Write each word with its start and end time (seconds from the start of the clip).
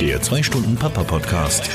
Der 0.00 0.18
2-Stunden-Papa-Podcast. 0.22 1.68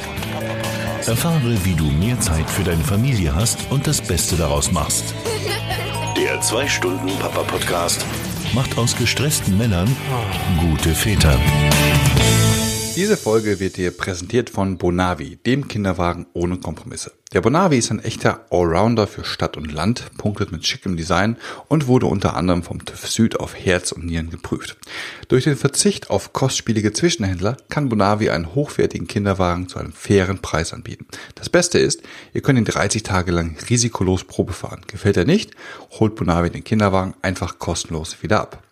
Erfahre, 1.05 1.63
wie 1.63 1.75
du 1.75 1.83
mehr 1.83 2.19
Zeit 2.19 2.49
für 2.49 2.63
deine 2.63 2.83
Familie 2.83 3.35
hast 3.35 3.59
und 3.69 3.85
das 3.85 4.01
Beste 4.01 4.35
daraus 4.35 4.71
machst. 4.71 5.13
Der 6.17 6.41
2-Stunden-Papa-Podcast 6.41 8.03
macht 8.55 8.79
aus 8.79 8.95
gestressten 8.95 9.55
Männern 9.59 9.95
gute 10.59 10.95
Väter. 10.95 11.39
Diese 12.95 13.17
Folge 13.17 13.59
wird 13.59 13.75
dir 13.75 13.91
präsentiert 13.91 14.49
von 14.49 14.77
Bonavi, 14.77 15.35
dem 15.45 15.67
Kinderwagen 15.67 16.27
ohne 16.31 16.59
Kompromisse. 16.59 17.11
Der 17.33 17.41
Bonavi 17.41 17.77
ist 17.77 17.91
ein 17.91 17.99
echter 17.99 18.45
Allrounder 18.51 19.05
für 19.05 19.25
Stadt 19.25 19.57
und 19.57 19.69
Land, 19.69 20.05
punktet 20.17 20.53
mit 20.53 20.65
schickem 20.65 20.95
Design 20.95 21.35
und 21.67 21.87
wurde 21.87 22.05
unter 22.05 22.37
anderem 22.37 22.63
vom 22.63 22.85
TÜV 22.85 23.05
Süd 23.05 23.37
auf 23.37 23.53
Herz 23.53 23.91
und 23.91 24.05
Nieren 24.05 24.29
geprüft. 24.29 24.77
Durch 25.27 25.43
den 25.43 25.57
Verzicht 25.57 26.09
auf 26.09 26.31
kostspielige 26.31 26.93
Zwischenhändler 26.93 27.57
kann 27.67 27.89
Bonavi 27.89 28.29
einen 28.29 28.55
hochwertigen 28.55 29.07
Kinderwagen 29.07 29.67
zu 29.67 29.77
einem 29.77 29.91
fairen 29.91 30.39
Preis 30.39 30.71
anbieten. 30.71 31.05
Das 31.35 31.49
Beste 31.49 31.79
ist, 31.79 32.01
ihr 32.33 32.41
könnt 32.41 32.59
ihn 32.59 32.63
30 32.63 33.03
Tage 33.03 33.33
lang 33.33 33.57
risikolos 33.69 34.23
Probe 34.23 34.53
fahren. 34.53 34.83
Gefällt 34.87 35.17
er 35.17 35.25
nicht, 35.25 35.51
holt 35.99 36.15
Bonavi 36.15 36.49
den 36.49 36.63
Kinderwagen 36.63 37.13
einfach 37.21 37.59
kostenlos 37.59 38.23
wieder 38.23 38.39
ab. 38.39 38.63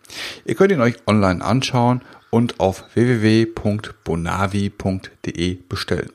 Ihr 0.45 0.55
könnt 0.55 0.71
ihn 0.71 0.79
euch 0.79 0.95
online 1.07 1.43
anschauen 1.43 2.01
und 2.33 2.59
auf 2.59 2.83
www.bonavi.de 2.95 5.57
bestellen. 5.69 6.09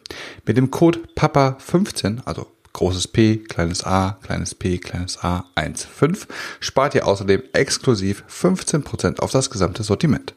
Mit 0.44 0.56
dem 0.56 0.72
Code 0.72 0.98
PAPA15, 1.14 2.22
also 2.24 2.48
großes 2.72 3.06
P, 3.06 3.36
kleines 3.36 3.84
a, 3.84 4.18
kleines 4.22 4.56
p, 4.56 4.78
kleines 4.78 5.22
a, 5.22 5.44
15, 5.54 6.26
spart 6.58 6.96
ihr 6.96 7.06
außerdem 7.06 7.44
exklusiv 7.52 8.24
15% 8.28 9.20
auf 9.20 9.30
das 9.30 9.48
gesamte 9.48 9.84
Sortiment. 9.84 10.34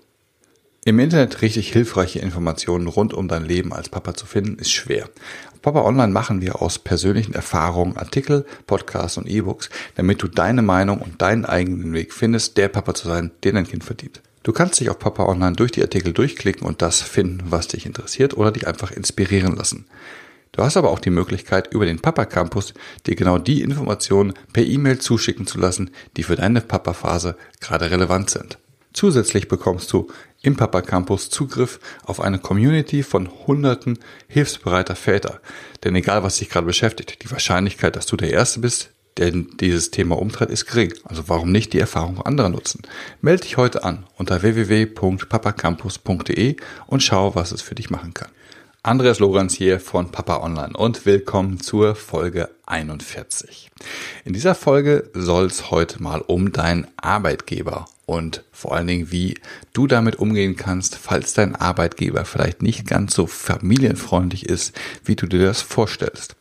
Im 0.85 0.99
Internet 0.99 1.41
richtig 1.41 1.71
hilfreiche 1.71 2.19
Informationen 2.19 2.85
rund 2.85 3.15
um 3.15 3.27
dein 3.27 3.45
Leben 3.45 3.73
als 3.73 3.89
Papa 3.89 4.13
zu 4.13 4.27
finden, 4.27 4.59
ist 4.59 4.71
schwer. 4.71 5.09
Auf 5.51 5.63
Papa 5.63 5.81
Online 5.81 6.13
machen 6.13 6.41
wir 6.41 6.61
aus 6.61 6.77
persönlichen 6.77 7.33
Erfahrungen 7.33 7.97
Artikel, 7.97 8.45
Podcasts 8.67 9.17
und 9.17 9.27
E-Books, 9.27 9.71
damit 9.95 10.21
du 10.21 10.27
deine 10.27 10.61
Meinung 10.61 10.99
und 10.99 11.23
deinen 11.23 11.45
eigenen 11.45 11.93
Weg 11.93 12.13
findest, 12.13 12.57
der 12.57 12.67
Papa 12.67 12.93
zu 12.93 13.07
sein, 13.07 13.31
den 13.43 13.55
dein 13.55 13.67
Kind 13.67 13.83
verdient. 13.83 14.21
Du 14.43 14.53
kannst 14.53 14.79
dich 14.79 14.89
auf 14.89 14.97
Papa 14.97 15.25
Online 15.25 15.55
durch 15.55 15.71
die 15.71 15.83
Artikel 15.83 16.13
durchklicken 16.13 16.65
und 16.65 16.81
das 16.81 17.01
finden, 17.01 17.51
was 17.51 17.67
dich 17.67 17.85
interessiert 17.85 18.35
oder 18.35 18.51
dich 18.51 18.67
einfach 18.67 18.91
inspirieren 18.91 19.55
lassen. 19.55 19.85
Du 20.51 20.63
hast 20.63 20.77
aber 20.77 20.89
auch 20.89 20.99
die 20.99 21.11
Möglichkeit, 21.11 21.73
über 21.73 21.85
den 21.85 21.99
Papa 21.99 22.25
Campus 22.25 22.73
dir 23.05 23.15
genau 23.15 23.37
die 23.37 23.61
Informationen 23.61 24.33
per 24.51 24.63
E-Mail 24.63 24.99
zuschicken 24.99 25.47
zu 25.47 25.59
lassen, 25.59 25.91
die 26.17 26.23
für 26.23 26.35
deine 26.35 26.59
Papa-Phase 26.59 27.37
gerade 27.61 27.91
relevant 27.91 28.29
sind. 28.29 28.57
Zusätzlich 28.93 29.47
bekommst 29.47 29.93
du 29.93 30.07
im 30.41 30.57
Papa 30.57 30.81
Campus 30.81 31.29
Zugriff 31.29 31.79
auf 32.03 32.19
eine 32.19 32.39
Community 32.39 33.03
von 33.03 33.29
hunderten 33.47 33.99
hilfsbereiter 34.27 34.95
Väter. 34.95 35.39
Denn 35.83 35.95
egal 35.95 36.23
was 36.23 36.37
dich 36.37 36.49
gerade 36.49 36.67
beschäftigt, 36.67 37.23
die 37.23 37.31
Wahrscheinlichkeit, 37.31 37.95
dass 37.95 38.05
du 38.07 38.17
der 38.17 38.31
Erste 38.31 38.59
bist, 38.59 38.91
denn 39.17 39.49
dieses 39.59 39.91
Thema 39.91 40.17
umtreibt, 40.17 40.51
ist 40.51 40.67
gering. 40.67 40.93
Also 41.03 41.27
warum 41.27 41.51
nicht 41.51 41.73
die 41.73 41.79
Erfahrung 41.79 42.21
anderer 42.21 42.47
nutzen? 42.49 42.83
Melde 43.21 43.43
dich 43.43 43.57
heute 43.57 43.83
an 43.83 44.05
unter 44.17 44.41
www.papacampus.de 44.41 46.55
und 46.87 47.03
schau, 47.03 47.35
was 47.35 47.51
es 47.51 47.61
für 47.61 47.75
dich 47.75 47.89
machen 47.89 48.13
kann. 48.13 48.29
Andreas 48.83 49.19
Lorenz 49.19 49.53
hier 49.53 49.79
von 49.79 50.11
Papa 50.11 50.37
Online 50.37 50.73
und 50.75 51.05
willkommen 51.05 51.59
zur 51.59 51.93
Folge 51.93 52.49
41. 52.65 53.69
In 54.25 54.33
dieser 54.33 54.55
Folge 54.55 55.11
soll 55.13 55.45
es 55.45 55.69
heute 55.69 56.01
mal 56.01 56.21
um 56.21 56.51
deinen 56.51 56.87
Arbeitgeber 56.97 57.85
und 58.07 58.43
vor 58.51 58.73
allen 58.73 58.87
Dingen, 58.87 59.11
wie 59.11 59.35
du 59.73 59.85
damit 59.85 60.15
umgehen 60.15 60.55
kannst, 60.55 60.95
falls 60.95 61.33
dein 61.33 61.55
Arbeitgeber 61.55 62.25
vielleicht 62.25 62.63
nicht 62.63 62.87
ganz 62.87 63.13
so 63.13 63.27
familienfreundlich 63.27 64.47
ist, 64.47 64.75
wie 65.05 65.15
du 65.15 65.27
dir 65.27 65.45
das 65.45 65.61
vorstellst. 65.61 66.35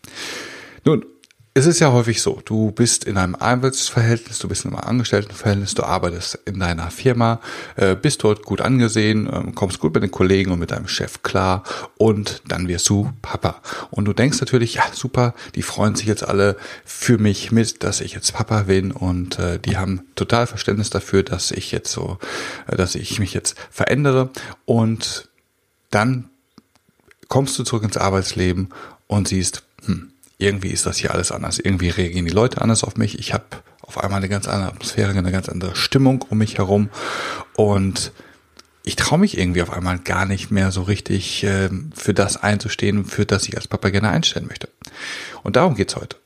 Nun, 0.87 1.05
es 1.53 1.67
ist 1.67 1.81
ja 1.81 1.91
häufig 1.91 2.23
so, 2.23 2.41
du 2.45 2.71
bist 2.71 3.05
in 3.05 3.17
einem 3.17 3.35
Arbeitsverhältnis, 3.35 4.39
du 4.39 4.47
bist 4.47 4.65
in 4.65 4.73
einem 4.73 4.85
Angestelltenverhältnis, 4.85 5.75
du 5.75 5.83
arbeitest 5.83 6.39
in 6.45 6.61
deiner 6.61 6.93
Firma, 6.93 7.41
äh, 7.75 7.97
bist 7.97 8.23
dort 8.23 8.45
gut 8.45 8.61
angesehen, 8.61 9.29
ähm, 9.33 9.55
kommst 9.57 9.81
gut 9.81 9.93
mit 9.95 10.05
den 10.05 10.13
Kollegen 10.13 10.53
und 10.53 10.61
mit 10.61 10.71
deinem 10.71 10.87
Chef 10.87 11.23
klar 11.23 11.65
und 11.97 12.43
dann 12.47 12.69
wirst 12.69 12.89
du 12.89 13.13
Papa. 13.21 13.61
Und 13.91 14.05
du 14.05 14.13
denkst 14.13 14.41
natürlich, 14.41 14.75
ja 14.75 14.85
super, 14.93 15.35
die 15.57 15.63
freuen 15.63 15.97
sich 15.97 16.07
jetzt 16.07 16.23
alle 16.23 16.57
für 16.85 17.19
mich 17.19 17.51
mit, 17.51 17.83
dass 17.83 18.01
ich 18.01 18.13
jetzt 18.13 18.33
Papa 18.33 18.63
bin 18.63 18.93
und 18.93 19.41
äh, 19.41 19.59
die 19.59 19.77
haben 19.77 20.03
total 20.15 20.47
Verständnis 20.47 20.91
dafür, 20.91 21.25
dass 21.25 21.51
ich 21.51 21.73
jetzt 21.73 21.91
so, 21.91 22.19
äh, 22.69 22.77
dass 22.77 22.95
ich 22.95 23.19
mich 23.19 23.35
jetzt 23.35 23.57
verändere 23.73 24.31
und 24.67 25.29
dann 25.91 26.31
kommst 27.27 27.59
du 27.59 27.65
zurück 27.65 27.83
ins 27.83 27.97
Arbeitsleben 27.97 28.69
und 29.09 29.27
siehst, 29.27 29.65
hm, 29.85 30.13
irgendwie 30.41 30.71
ist 30.71 30.87
das 30.87 30.97
hier 30.97 31.13
alles 31.13 31.33
anders. 31.33 31.59
Irgendwie 31.59 31.91
reagieren 31.91 32.25
die 32.25 32.33
Leute 32.33 32.61
anders 32.61 32.85
auf 32.85 32.97
mich. 32.97 33.19
Ich 33.19 33.33
habe 33.35 33.45
auf 33.83 33.99
einmal 33.99 34.19
eine 34.19 34.29
ganz 34.29 34.49
andere 34.49 34.71
Atmosphäre, 34.71 35.11
eine 35.11 35.33
ganz 35.33 35.49
andere 35.49 35.77
Stimmung 35.77 36.23
um 36.29 36.39
mich 36.39 36.59
herum. 36.59 36.89
Und 37.57 38.13
ich 38.83 38.97
traue 38.97 39.19
mich 39.19 39.37
irgendwie 39.37 39.63
auf 39.63 39.73
einmal 39.73 39.99
gar 39.99 40.25
nicht 40.25 40.51
mehr 40.51 40.71
so 40.71 40.83
richtig 40.83 41.45
äh, 41.45 41.69
für 41.95 42.15
das 42.15 42.37
einzustehen, 42.37 43.05
für 43.05 43.27
das 43.27 43.47
ich 43.49 43.57
als 43.57 43.69
Papa 43.69 43.91
gerne 43.91 44.09
einstellen 44.09 44.47
möchte. 44.47 44.69
Und 45.43 45.57
darum 45.57 45.75
geht's 45.75 45.97
heute. 45.97 46.17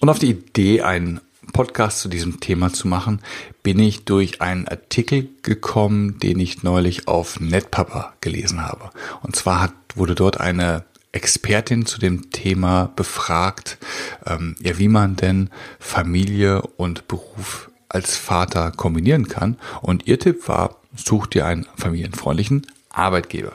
Und 0.00 0.08
auf 0.08 0.18
die 0.18 0.30
Idee, 0.30 0.82
einen 0.82 1.20
Podcast 1.52 2.00
zu 2.00 2.08
diesem 2.08 2.40
Thema 2.40 2.72
zu 2.72 2.88
machen, 2.88 3.20
bin 3.62 3.78
ich 3.78 4.04
durch 4.04 4.42
einen 4.42 4.68
Artikel 4.68 5.28
gekommen, 5.42 6.18
den 6.18 6.38
ich 6.38 6.62
neulich 6.62 7.08
auf 7.08 7.40
NetPapa 7.40 8.14
gelesen 8.20 8.62
habe. 8.62 8.90
Und 9.22 9.36
zwar 9.36 9.62
hat, 9.62 9.72
wurde 9.94 10.14
dort 10.14 10.40
eine 10.40 10.84
Expertin 11.14 11.86
zu 11.86 11.98
dem 11.98 12.30
Thema 12.30 12.92
befragt, 12.96 13.78
ähm, 14.26 14.56
ja, 14.60 14.78
wie 14.78 14.88
man 14.88 15.16
denn 15.16 15.50
Familie 15.78 16.62
und 16.62 17.08
Beruf 17.08 17.70
als 17.88 18.16
Vater 18.16 18.72
kombinieren 18.72 19.28
kann. 19.28 19.56
Und 19.80 20.06
ihr 20.06 20.18
Tipp 20.18 20.48
war, 20.48 20.80
such 20.96 21.28
dir 21.28 21.46
einen 21.46 21.66
familienfreundlichen 21.76 22.66
Arbeitgeber. 22.90 23.52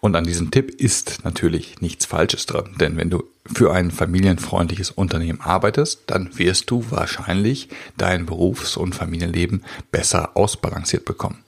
Und 0.00 0.14
an 0.14 0.24
diesem 0.24 0.50
Tipp 0.50 0.70
ist 0.80 1.24
natürlich 1.24 1.80
nichts 1.80 2.06
Falsches 2.06 2.46
dran, 2.46 2.76
denn 2.78 2.96
wenn 2.96 3.10
du 3.10 3.24
für 3.52 3.72
ein 3.72 3.90
familienfreundliches 3.90 4.90
Unternehmen 4.90 5.40
arbeitest, 5.40 6.02
dann 6.06 6.38
wirst 6.38 6.70
du 6.70 6.84
wahrscheinlich 6.90 7.68
dein 7.96 8.26
Berufs- 8.26 8.76
und 8.76 8.94
Familienleben 8.94 9.64
besser 9.90 10.36
ausbalanciert 10.36 11.04
bekommen. 11.04 11.42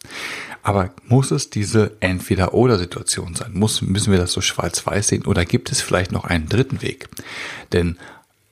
Aber 0.63 0.91
muss 1.07 1.31
es 1.31 1.51
diese 1.51 1.97
Entweder-Oder-Situation 2.01 3.35
sein? 3.35 3.53
Muss, 3.55 3.83
müssen 3.83 4.13
wir 4.13 4.19
das 4.19 4.33
so 4.33 4.41
schwarz-weiß 4.41 5.09
sehen? 5.09 5.27
Oder 5.27 5.45
gibt 5.45 5.73
es 5.73 5.81
vielleicht 5.81 6.13
noch 6.13 6.25
einen 6.25 6.49
dritten 6.49 6.83
Weg? 6.83 7.09
Denn 7.73 7.97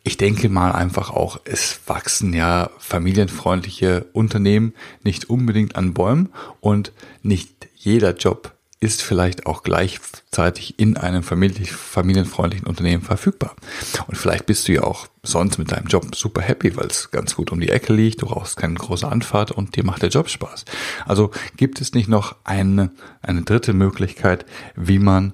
ich 0.05 0.17
denke 0.17 0.49
mal 0.49 0.73
einfach 0.73 1.11
auch, 1.11 1.41
es 1.45 1.81
wachsen 1.87 2.33
ja 2.33 2.71
familienfreundliche 2.79 4.07
Unternehmen 4.13 4.73
nicht 5.03 5.29
unbedingt 5.29 5.77
an 5.77 5.93
Bäumen 5.93 6.31
und 6.61 6.93
nicht 7.23 7.69
jeder 7.77 8.15
Job 8.15 8.55
ist 8.81 9.03
vielleicht 9.03 9.47
auch 9.47 9.63
gleichzeitig 9.65 10.79
in 10.79 10.97
einem 10.97 11.23
familienfreundlichen 11.23 12.67
Unternehmen 12.67 13.03
verfügbar. 13.03 13.57
Und 14.07 14.17
vielleicht 14.17 14.47
bist 14.47 14.69
du 14.69 14.73
ja 14.73 14.83
auch 14.85 15.09
sonst 15.25 15.59
mit 15.59 15.73
deinem 15.73 15.87
Job 15.87 16.15
super 16.15 16.41
happy, 16.41 16.77
weil 16.77 16.87
es 16.87 17.11
ganz 17.11 17.35
gut 17.35 17.51
um 17.51 17.61
die 17.61 17.71
Ecke 17.71 17.93
liegt, 17.93 18.23
du 18.23 18.27
brauchst 18.27 18.57
keine 18.57 18.75
große 18.75 19.07
Anfahrt 19.07 19.51
und 19.51 19.75
dir 19.75 19.85
macht 19.85 20.03
der 20.03 20.11
Job 20.11 20.29
Spaß. 20.29 20.65
Also 21.07 21.33
gibt 21.57 21.81
es 21.81 21.93
nicht 21.93 22.09
noch 22.09 22.37
eine, 22.45 22.91
eine 23.21 23.43
dritte 23.43 23.73
Möglichkeit, 23.73 24.47
wie 24.77 25.01
man 25.01 25.33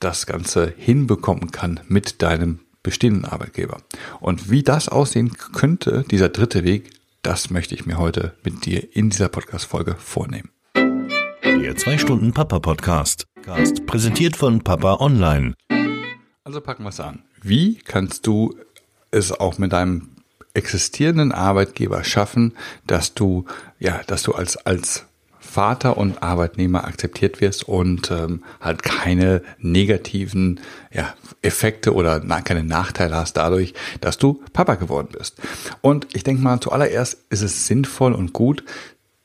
das 0.00 0.26
Ganze 0.26 0.72
hinbekommen 0.76 1.50
kann 1.50 1.80
mit 1.88 2.22
deinem 2.22 2.60
bestehenden 2.82 3.26
Arbeitgeber. 3.26 3.82
Und 4.20 4.50
wie 4.50 4.62
das 4.62 4.88
aussehen 4.88 5.32
könnte, 5.52 6.04
dieser 6.10 6.30
dritte 6.30 6.64
Weg, 6.64 6.90
das 7.22 7.50
möchte 7.50 7.74
ich 7.74 7.84
mir 7.84 7.98
heute 7.98 8.34
mit 8.44 8.64
dir 8.64 8.96
in 8.96 9.10
dieser 9.10 9.28
Podcast-Folge 9.28 9.96
vornehmen. 9.98 10.50
Der 11.68 11.76
2-Stunden-Papa-Podcast. 11.76 13.26
Präsentiert 13.84 14.36
von 14.38 14.64
Papa 14.64 15.00
Online. 15.00 15.52
Also 16.42 16.62
packen 16.62 16.82
wir 16.82 16.88
es 16.88 16.98
an. 16.98 17.24
Wie 17.42 17.74
kannst 17.74 18.26
du 18.26 18.56
es 19.10 19.32
auch 19.32 19.58
mit 19.58 19.74
deinem 19.74 20.08
existierenden 20.54 21.30
Arbeitgeber 21.30 22.04
schaffen, 22.04 22.54
dass 22.86 23.12
du, 23.12 23.44
ja, 23.78 24.00
dass 24.06 24.22
du 24.22 24.32
als, 24.32 24.56
als 24.56 25.04
Vater 25.38 25.98
und 25.98 26.22
Arbeitnehmer 26.22 26.84
akzeptiert 26.84 27.42
wirst 27.42 27.68
und 27.68 28.10
ähm, 28.10 28.44
halt 28.62 28.82
keine 28.82 29.42
negativen 29.58 30.60
ja, 30.90 31.12
Effekte 31.42 31.92
oder 31.92 32.22
na, 32.24 32.40
keine 32.40 32.64
Nachteile 32.64 33.14
hast 33.14 33.36
dadurch, 33.36 33.74
dass 34.00 34.16
du 34.16 34.42
Papa 34.54 34.76
geworden 34.76 35.08
bist. 35.12 35.36
Und 35.82 36.06
ich 36.14 36.24
denke 36.24 36.42
mal, 36.42 36.60
zuallererst 36.60 37.26
ist 37.28 37.42
es 37.42 37.66
sinnvoll 37.66 38.14
und 38.14 38.32
gut, 38.32 38.64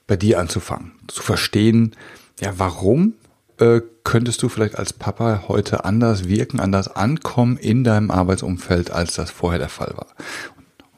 bei 0.07 0.17
dir 0.17 0.41
anzufangen, 0.41 0.91
zu 1.07 1.23
verstehen, 1.23 1.95
ja, 2.39 2.53
warum 2.57 3.13
äh, 3.57 3.81
könntest 4.03 4.41
du 4.43 4.49
vielleicht 4.49 4.77
als 4.77 4.93
Papa 4.93 5.43
heute 5.47 5.85
anders 5.85 6.27
wirken, 6.27 6.59
anders 6.59 6.87
ankommen 6.95 7.57
in 7.57 7.83
deinem 7.83 8.11
Arbeitsumfeld, 8.11 8.91
als 8.91 9.15
das 9.15 9.31
vorher 9.31 9.59
der 9.59 9.69
Fall 9.69 9.93
war. 9.95 10.07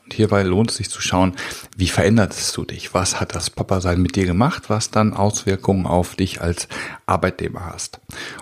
Und 0.05 0.13
hierbei 0.13 0.43
lohnt 0.43 0.69
es 0.69 0.77
sich 0.77 0.89
zu 0.89 1.01
schauen, 1.01 1.35
wie 1.75 1.87
verändertest 1.87 2.55
du 2.55 2.63
dich? 2.63 2.93
Was 2.93 3.19
hat 3.19 3.33
das 3.33 3.49
Papa-Sein 3.49 3.99
mit 3.99 4.15
dir 4.15 4.25
gemacht, 4.25 4.69
was 4.69 4.91
dann 4.91 5.13
Auswirkungen 5.13 5.87
auf 5.87 6.15
dich 6.15 6.41
als 6.41 6.67
Arbeitnehmer 7.07 7.65
hast? 7.65 7.99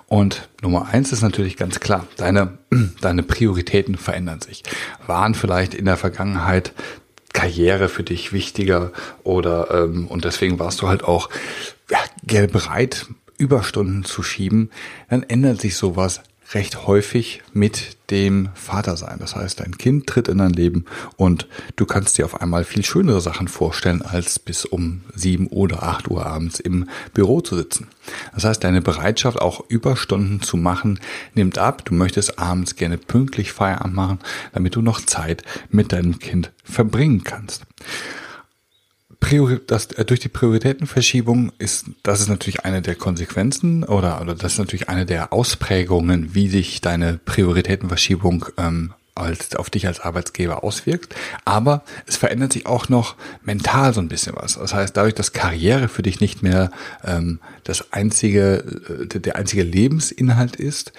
Und 0.07 0.49
Nummer 0.61 0.87
eins 0.89 1.13
ist 1.13 1.21
natürlich 1.21 1.55
ganz 1.55 1.79
klar, 1.79 2.05
deine, 2.17 2.57
deine 3.01 3.23
Prioritäten 3.23 3.95
verändern 3.95 4.41
sich. 4.41 4.63
Waren 5.07 5.35
vielleicht 5.35 5.73
in 5.73 5.85
der 5.85 5.97
Vergangenheit 5.97 6.73
Karriere 7.43 7.89
für 7.89 8.03
dich 8.03 8.31
wichtiger 8.31 8.93
oder 9.23 9.69
ähm, 9.71 10.07
und 10.07 10.23
deswegen 10.23 10.59
warst 10.59 10.81
du 10.81 10.87
halt 10.87 11.03
auch 11.03 11.29
ja, 11.91 11.99
bereit, 12.47 13.07
Überstunden 13.37 14.05
zu 14.05 14.23
schieben, 14.23 14.69
dann 15.09 15.23
ändert 15.23 15.59
sich 15.59 15.75
sowas 15.75 16.21
recht 16.51 16.85
häufig 16.85 17.41
mit 17.53 17.97
dem 18.11 18.49
Vatersein. 18.53 19.17
Das 19.19 19.35
heißt, 19.35 19.59
dein 19.59 19.77
Kind 19.77 20.07
tritt 20.07 20.27
in 20.27 20.37
dein 20.37 20.53
Leben 20.53 20.85
und 21.15 21.47
du 21.75 21.85
kannst 21.85 22.17
dir 22.17 22.25
auf 22.25 22.41
einmal 22.41 22.63
viel 22.63 22.83
schönere 22.83 23.21
Sachen 23.21 23.47
vorstellen, 23.47 24.01
als 24.01 24.39
bis 24.39 24.65
um 24.65 25.01
sieben 25.15 25.47
oder 25.47 25.83
acht 25.83 26.09
Uhr 26.09 26.25
abends 26.25 26.59
im 26.59 26.89
Büro 27.13 27.41
zu 27.41 27.55
sitzen. 27.55 27.87
Das 28.33 28.43
heißt, 28.43 28.63
deine 28.63 28.81
Bereitschaft, 28.81 29.41
auch 29.41 29.63
Überstunden 29.69 30.41
zu 30.41 30.57
machen, 30.57 30.99
nimmt 31.33 31.57
ab. 31.57 31.85
Du 31.85 31.93
möchtest 31.93 32.39
abends 32.39 32.75
gerne 32.75 32.97
pünktlich 32.97 33.51
Feierabend 33.51 33.95
machen, 33.95 34.19
damit 34.53 34.75
du 34.75 34.81
noch 34.81 35.01
Zeit 35.01 35.43
mit 35.69 35.91
deinem 35.91 36.19
Kind 36.19 36.51
verbringen 36.63 37.23
kannst. 37.23 37.63
Priori 39.23 39.59
das, 39.65 39.85
äh, 39.93 40.03
durch 40.03 40.19
die 40.19 40.27
Prioritätenverschiebung 40.27 41.53
ist, 41.57 41.85
das 42.03 42.19
ist 42.19 42.27
natürlich 42.27 42.65
eine 42.65 42.81
der 42.81 42.95
Konsequenzen 42.95 43.85
oder, 43.85 44.19
oder 44.19 44.35
das 44.35 44.53
ist 44.53 44.59
natürlich 44.59 44.89
eine 44.89 45.05
der 45.05 45.31
Ausprägungen, 45.31 46.35
wie 46.35 46.49
sich 46.49 46.81
deine 46.81 47.19
Prioritätenverschiebung 47.23 48.45
ähm, 48.57 48.93
als, 49.15 49.55
auf 49.55 49.69
dich 49.69 49.87
als 49.87 50.01
Arbeitsgeber 50.01 50.65
auswirkt. 50.65 51.15
Aber 51.45 51.85
es 52.05 52.17
verändert 52.17 52.51
sich 52.51 52.65
auch 52.65 52.89
noch 52.89 53.15
mental 53.43 53.93
so 53.93 54.01
ein 54.01 54.09
bisschen 54.09 54.35
was. 54.35 54.55
Das 54.55 54.73
heißt, 54.73 54.97
dadurch, 54.97 55.15
dass 55.15 55.31
Karriere 55.31 55.87
für 55.87 56.03
dich 56.03 56.19
nicht 56.19 56.43
mehr 56.43 56.69
ähm, 57.05 57.39
das 57.63 57.93
einzige, 57.93 59.05
äh, 59.09 59.19
der 59.19 59.37
einzige 59.37 59.63
Lebensinhalt 59.63 60.57
ist, 60.57 60.91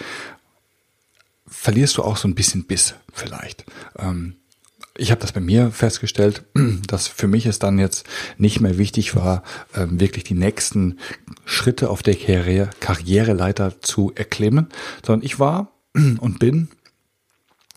verlierst 1.46 1.98
du 1.98 2.02
auch 2.02 2.16
so 2.16 2.26
ein 2.26 2.34
bisschen 2.34 2.64
Biss 2.64 2.94
vielleicht. 3.12 3.66
Ähm, 3.98 4.36
ich 4.96 5.10
habe 5.10 5.20
das 5.20 5.32
bei 5.32 5.40
mir 5.40 5.70
festgestellt, 5.70 6.44
dass 6.86 7.08
für 7.08 7.26
mich 7.26 7.46
es 7.46 7.58
dann 7.58 7.78
jetzt 7.78 8.06
nicht 8.38 8.60
mehr 8.60 8.78
wichtig 8.78 9.16
war, 9.16 9.42
ähm, 9.74 10.00
wirklich 10.00 10.24
die 10.24 10.34
nächsten 10.34 10.98
Schritte 11.44 11.90
auf 11.90 12.02
der 12.02 12.14
Karriere, 12.14 12.70
Karriereleiter 12.80 13.80
zu 13.80 14.12
erklimmen, 14.14 14.68
sondern 15.04 15.24
ich 15.24 15.38
war 15.38 15.72
und 15.94 16.38
bin 16.38 16.68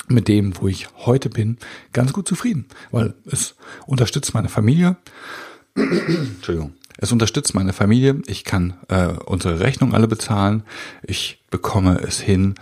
mit 0.08 0.28
dem, 0.28 0.60
wo 0.62 0.68
ich 0.68 0.88
heute 0.96 1.30
bin, 1.30 1.58
ganz 1.92 2.14
gut 2.14 2.28
zufrieden, 2.28 2.66
weil 2.92 3.14
es 3.26 3.56
unterstützt 3.88 4.34
meine 4.34 4.50
Familie. 4.50 4.98
Entschuldigung. 5.76 6.74
Es 7.00 7.12
unterstützt 7.12 7.54
meine 7.54 7.74
Familie. 7.74 8.22
Ich 8.26 8.44
kann 8.44 8.74
äh, 8.88 9.10
unsere 9.26 9.60
Rechnung 9.60 9.94
alle 9.94 10.08
bezahlen. 10.08 10.64
Ich 11.04 11.44
bekomme 11.52 12.00
es 12.00 12.20
hin, 12.20 12.56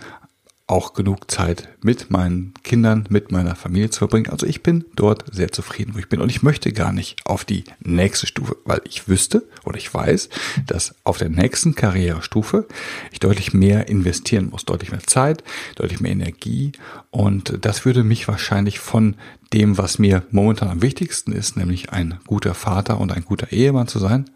auch 0.68 0.94
genug 0.94 1.30
Zeit 1.30 1.68
mit 1.80 2.10
meinen 2.10 2.52
Kindern, 2.64 3.06
mit 3.08 3.30
meiner 3.30 3.54
Familie 3.54 3.90
zu 3.90 4.00
verbringen. 4.00 4.30
Also 4.30 4.46
ich 4.46 4.64
bin 4.64 4.84
dort 4.96 5.24
sehr 5.32 5.52
zufrieden, 5.52 5.94
wo 5.94 5.98
ich 5.98 6.08
bin. 6.08 6.20
Und 6.20 6.28
ich 6.28 6.42
möchte 6.42 6.72
gar 6.72 6.92
nicht 6.92 7.24
auf 7.24 7.44
die 7.44 7.64
nächste 7.80 8.26
Stufe, 8.26 8.56
weil 8.64 8.80
ich 8.84 9.06
wüsste 9.06 9.44
oder 9.64 9.78
ich 9.78 9.92
weiß, 9.92 10.28
dass 10.66 10.96
auf 11.04 11.18
der 11.18 11.28
nächsten 11.28 11.76
Karrierestufe 11.76 12.66
ich 13.12 13.20
deutlich 13.20 13.54
mehr 13.54 13.88
investieren 13.88 14.50
muss, 14.50 14.64
deutlich 14.64 14.90
mehr 14.90 15.04
Zeit, 15.04 15.44
deutlich 15.76 16.00
mehr 16.00 16.12
Energie. 16.12 16.72
Und 17.10 17.64
das 17.64 17.84
würde 17.84 18.02
mich 18.02 18.26
wahrscheinlich 18.26 18.80
von 18.80 19.14
dem, 19.52 19.78
was 19.78 20.00
mir 20.00 20.24
momentan 20.32 20.68
am 20.68 20.82
wichtigsten 20.82 21.30
ist, 21.30 21.56
nämlich 21.56 21.90
ein 21.90 22.18
guter 22.26 22.54
Vater 22.54 22.98
und 22.98 23.12
ein 23.12 23.24
guter 23.24 23.52
Ehemann 23.52 23.86
zu 23.86 24.00
sein, 24.00 24.28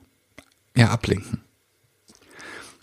ja, 0.76 0.90
ablenken. 0.90 1.40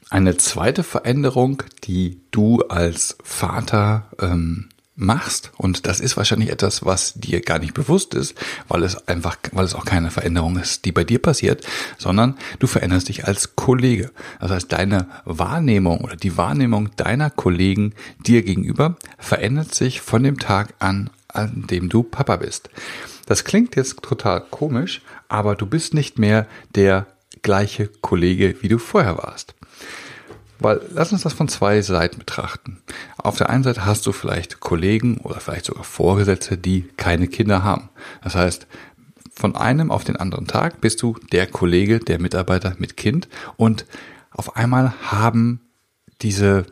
Eine 0.10 0.38
zweite 0.38 0.84
Veränderung, 0.84 1.64
die 1.84 2.22
du 2.32 2.62
als 2.70 3.18
Vater 3.24 4.10
ähm, 4.22 4.70
machst, 4.96 5.52
und 5.58 5.86
das 5.86 6.00
ist 6.00 6.16
wahrscheinlich 6.16 6.50
etwas, 6.50 6.86
was 6.86 7.14
dir 7.14 7.42
gar 7.42 7.60
nicht 7.60 7.74
bewusst 7.74 8.14
ist, 8.14 8.36
weil 8.70 8.84
es 8.84 9.08
einfach, 9.08 9.38
weil 9.52 9.66
es 9.66 9.76
auch 9.76 9.86
keine 9.86 10.10
Veränderung 10.10 10.58
ist, 10.58 10.86
die 10.86 10.94
bei 10.94 11.04
dir 11.04 11.22
passiert, 11.22 11.68
sondern 11.98 12.38
du 12.60 12.68
veränderst 12.68 13.10
dich 13.10 13.28
als 13.28 13.56
Kollege. 13.56 14.12
Das 14.40 14.52
heißt, 14.52 14.72
deine 14.72 15.08
Wahrnehmung 15.26 16.00
oder 16.00 16.16
die 16.16 16.38
Wahrnehmung 16.38 16.90
deiner 16.96 17.30
Kollegen 17.30 17.94
dir 18.26 18.44
gegenüber 18.44 18.96
verändert 19.20 19.76
sich 19.76 20.02
von 20.02 20.24
dem 20.24 20.40
Tag 20.40 20.74
an, 20.80 21.10
an 21.28 21.66
dem 21.70 21.90
du 21.90 22.02
Papa 22.02 22.38
bist. 22.38 22.70
Das 23.28 23.44
klingt 23.44 23.76
jetzt 23.76 24.02
total 24.02 24.40
komisch, 24.40 25.02
aber 25.28 25.56
du 25.56 25.66
bist 25.66 25.94
nicht 25.94 26.18
mehr 26.18 26.48
der 26.76 27.06
gleiche 27.48 27.88
Kollege, 28.02 28.58
wie 28.62 28.68
du 28.68 28.78
vorher 28.78 29.18
warst. 29.18 29.56
Weil 30.60 30.82
lass 30.90 31.14
uns 31.14 31.22
das 31.22 31.32
von 31.32 31.48
zwei 31.48 31.82
Seiten 31.82 32.20
betrachten. 32.20 32.82
Auf 33.18 33.38
der 33.38 33.50
einen 33.50 33.64
Seite 33.64 33.86
hast 33.86 34.06
du 34.06 34.12
vielleicht 34.12 34.60
Kollegen 34.60 35.20
oder 35.20 35.40
vielleicht 35.40 35.64
sogar 35.64 35.86
Vorgesetzte, 35.86 36.58
die 36.58 36.90
keine 36.98 37.28
Kinder 37.28 37.64
haben. 37.64 37.90
Das 38.22 38.36
heißt, 38.36 38.68
von 39.34 39.56
einem 39.56 39.92
auf 39.92 40.04
den 40.04 40.18
anderen 40.18 40.46
Tag 40.46 40.82
bist 40.82 41.02
du 41.02 41.16
der 41.32 41.48
Kollege, 41.48 42.00
der 42.00 42.20
Mitarbeiter 42.20 42.76
mit 42.80 42.98
Kind 42.98 43.30
und 43.56 43.86
auf 44.32 44.58
einmal 44.58 44.94
haben 45.04 45.62
diese 46.22 46.66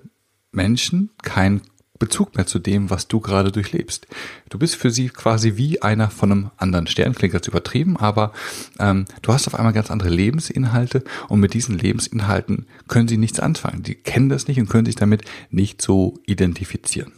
Menschen 0.51 1.10
kein 1.24 1.62
Bezug 1.97 2.36
mehr 2.36 2.45
zu 2.45 2.59
dem, 2.59 2.89
was 2.89 3.07
du 3.07 3.19
gerade 3.19 3.51
durchlebst. 3.51 4.07
Du 4.50 4.59
bist 4.59 4.75
für 4.75 4.92
sie 4.92 5.09
quasi 5.09 5.56
wie 5.56 5.81
einer 5.81 6.09
von 6.09 6.31
einem 6.31 6.51
anderen 6.57 6.88
Stern, 6.88 7.15
klingt 7.15 7.33
jetzt 7.33 7.47
übertrieben, 7.47 7.97
aber 7.97 8.33
ähm, 8.80 9.06
du 9.21 9.33
hast 9.33 9.47
auf 9.47 9.56
einmal 9.56 9.74
ganz 9.74 9.89
andere 9.89 10.09
Lebensinhalte 10.09 11.03
und 11.30 11.39
mit 11.39 11.53
diesen 11.53 11.77
Lebensinhalten 11.77 12.68
können 12.88 13.07
sie 13.07 13.18
nichts 13.18 13.39
anfangen. 13.39 13.83
Die 13.83 13.95
kennen 13.95 14.30
das 14.30 14.47
nicht 14.47 14.59
und 14.59 14.69
können 14.69 14.86
sich 14.86 14.95
damit 14.95 15.24
nicht 15.50 15.81
so 15.81 16.19
identifizieren. 16.25 17.13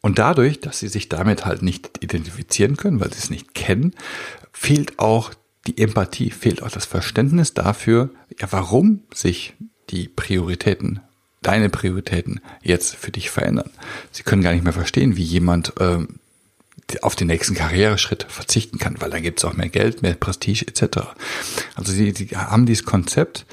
Und 0.00 0.18
dadurch, 0.18 0.60
dass 0.60 0.78
sie 0.78 0.88
sich 0.88 1.08
damit 1.08 1.44
halt 1.44 1.62
nicht 1.62 2.02
identifizieren 2.02 2.76
können, 2.76 3.00
weil 3.00 3.12
sie 3.12 3.18
es 3.18 3.30
nicht 3.30 3.54
kennen, 3.54 3.92
fehlt 4.52 4.98
auch 4.98 5.34
die 5.66 5.78
Empathie, 5.78 6.30
fehlt 6.30 6.62
auch 6.62 6.70
das 6.70 6.84
Verständnis 6.84 7.54
dafür, 7.54 8.10
ja, 8.40 8.46
warum 8.50 9.02
sich 9.12 9.54
die 9.90 10.08
Prioritäten 10.08 11.00
deine 11.42 11.68
Prioritäten 11.68 12.40
jetzt 12.62 12.96
für 12.96 13.10
dich 13.10 13.30
verändern. 13.30 13.70
Sie 14.10 14.22
können 14.22 14.42
gar 14.42 14.52
nicht 14.52 14.64
mehr 14.64 14.72
verstehen, 14.72 15.16
wie 15.16 15.22
jemand 15.22 15.74
ähm, 15.78 16.20
auf 17.02 17.16
den 17.16 17.26
nächsten 17.26 17.54
Karriereschritt 17.54 18.26
verzichten 18.28 18.78
kann, 18.78 19.00
weil 19.00 19.10
dann 19.10 19.22
gibt 19.22 19.38
es 19.40 19.44
auch 19.44 19.54
mehr 19.54 19.68
Geld, 19.68 20.02
mehr 20.02 20.14
Prestige 20.14 20.66
etc. 20.66 20.98
Also 21.74 21.92
sie, 21.92 22.12
sie 22.12 22.28
haben 22.36 22.66
dieses 22.66 22.84
Konzept, 22.84 23.44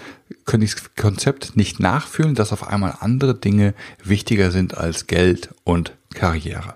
können 0.45 0.61
dieses 0.61 0.95
Konzept 0.95 1.55
nicht 1.55 1.79
nachfühlen, 1.79 2.35
dass 2.35 2.53
auf 2.53 2.67
einmal 2.67 2.95
andere 2.99 3.35
Dinge 3.35 3.73
wichtiger 4.03 4.51
sind 4.51 4.77
als 4.77 5.07
Geld 5.07 5.49
und 5.63 5.93
Karriere. 6.13 6.75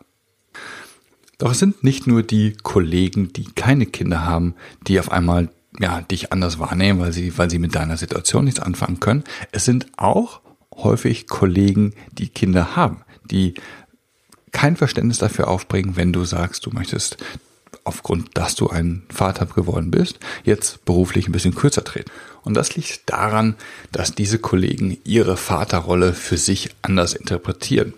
Doch 1.38 1.52
es 1.52 1.60
sind 1.60 1.84
nicht 1.84 2.08
nur 2.08 2.24
die 2.24 2.54
Kollegen, 2.64 3.32
die 3.32 3.46
keine 3.54 3.86
Kinder 3.86 4.26
haben, 4.26 4.56
die 4.88 5.00
auf 5.00 5.12
einmal 5.12 5.50
ja, 5.80 6.02
dich 6.02 6.32
anders 6.32 6.58
wahrnehmen, 6.58 7.00
weil 7.00 7.14
sie, 7.14 7.38
weil 7.38 7.52
sie 7.52 7.60
mit 7.60 7.76
deiner 7.76 7.98
Situation 7.98 8.46
nichts 8.46 8.60
anfangen 8.60 9.00
können. 9.00 9.24
Es 9.52 9.66
sind 9.66 9.86
auch 9.98 10.42
häufig 10.78 11.28
Kollegen, 11.28 11.94
die 12.12 12.30
Kinder 12.30 12.76
haben, 12.76 13.02
die 13.30 13.56
kein 14.52 14.76
Verständnis 14.76 15.18
dafür 15.18 15.48
aufbringen, 15.48 15.96
wenn 15.96 16.14
du 16.14 16.24
sagst, 16.24 16.66
du 16.66 16.72
möchtest 16.72 17.18
aufgrund, 17.84 18.38
dass 18.38 18.56
du 18.56 18.70
ein 18.70 19.04
Vater 19.10 19.46
geworden 19.46 19.92
bist, 19.92 20.20
jetzt 20.44 20.84
beruflich 20.86 21.28
ein 21.28 21.32
bisschen 21.32 21.56
kürzer 21.56 21.84
treten. 21.84 22.12
Und 22.44 22.54
das 22.54 22.76
liegt 22.76 23.10
daran, 23.10 23.56
dass 23.92 24.16
diese 24.16 24.40
Kollegen 24.40 24.98
ihre 25.04 25.38
Vaterrolle 25.38 26.14
für 26.14 26.38
sich 26.38 26.70
anders 26.82 27.14
interpretieren. 27.14 27.94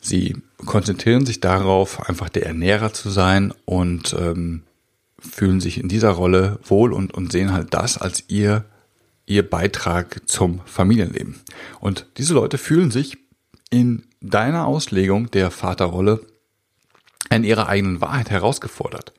Sie 0.00 0.36
konzentrieren 0.64 1.26
sich 1.26 1.40
darauf, 1.40 2.08
einfach 2.08 2.28
der 2.28 2.46
Ernährer 2.46 2.92
zu 2.92 3.10
sein 3.10 3.52
und 3.64 4.14
ähm, 4.18 4.62
fühlen 5.18 5.60
sich 5.60 5.78
in 5.78 5.88
dieser 5.88 6.10
Rolle 6.10 6.58
wohl 6.64 6.92
und, 6.92 7.14
und 7.14 7.32
sehen 7.32 7.52
halt 7.52 7.74
das 7.74 7.98
als 7.98 8.24
ihr 8.28 8.64
ihr 9.28 9.48
Beitrag 9.48 10.22
zum 10.26 10.60
Familienleben. 10.64 11.40
Und 11.80 12.06
diese 12.16 12.34
Leute 12.34 12.58
fühlen 12.58 12.90
sich 12.90 13.18
in 13.70 14.04
deiner 14.20 14.66
Auslegung 14.66 15.30
der 15.30 15.50
Vaterrolle 15.50 16.20
in 17.30 17.44
ihrer 17.44 17.68
eigenen 17.68 18.00
Wahrheit 18.00 18.30
herausgefordert. 18.30 19.12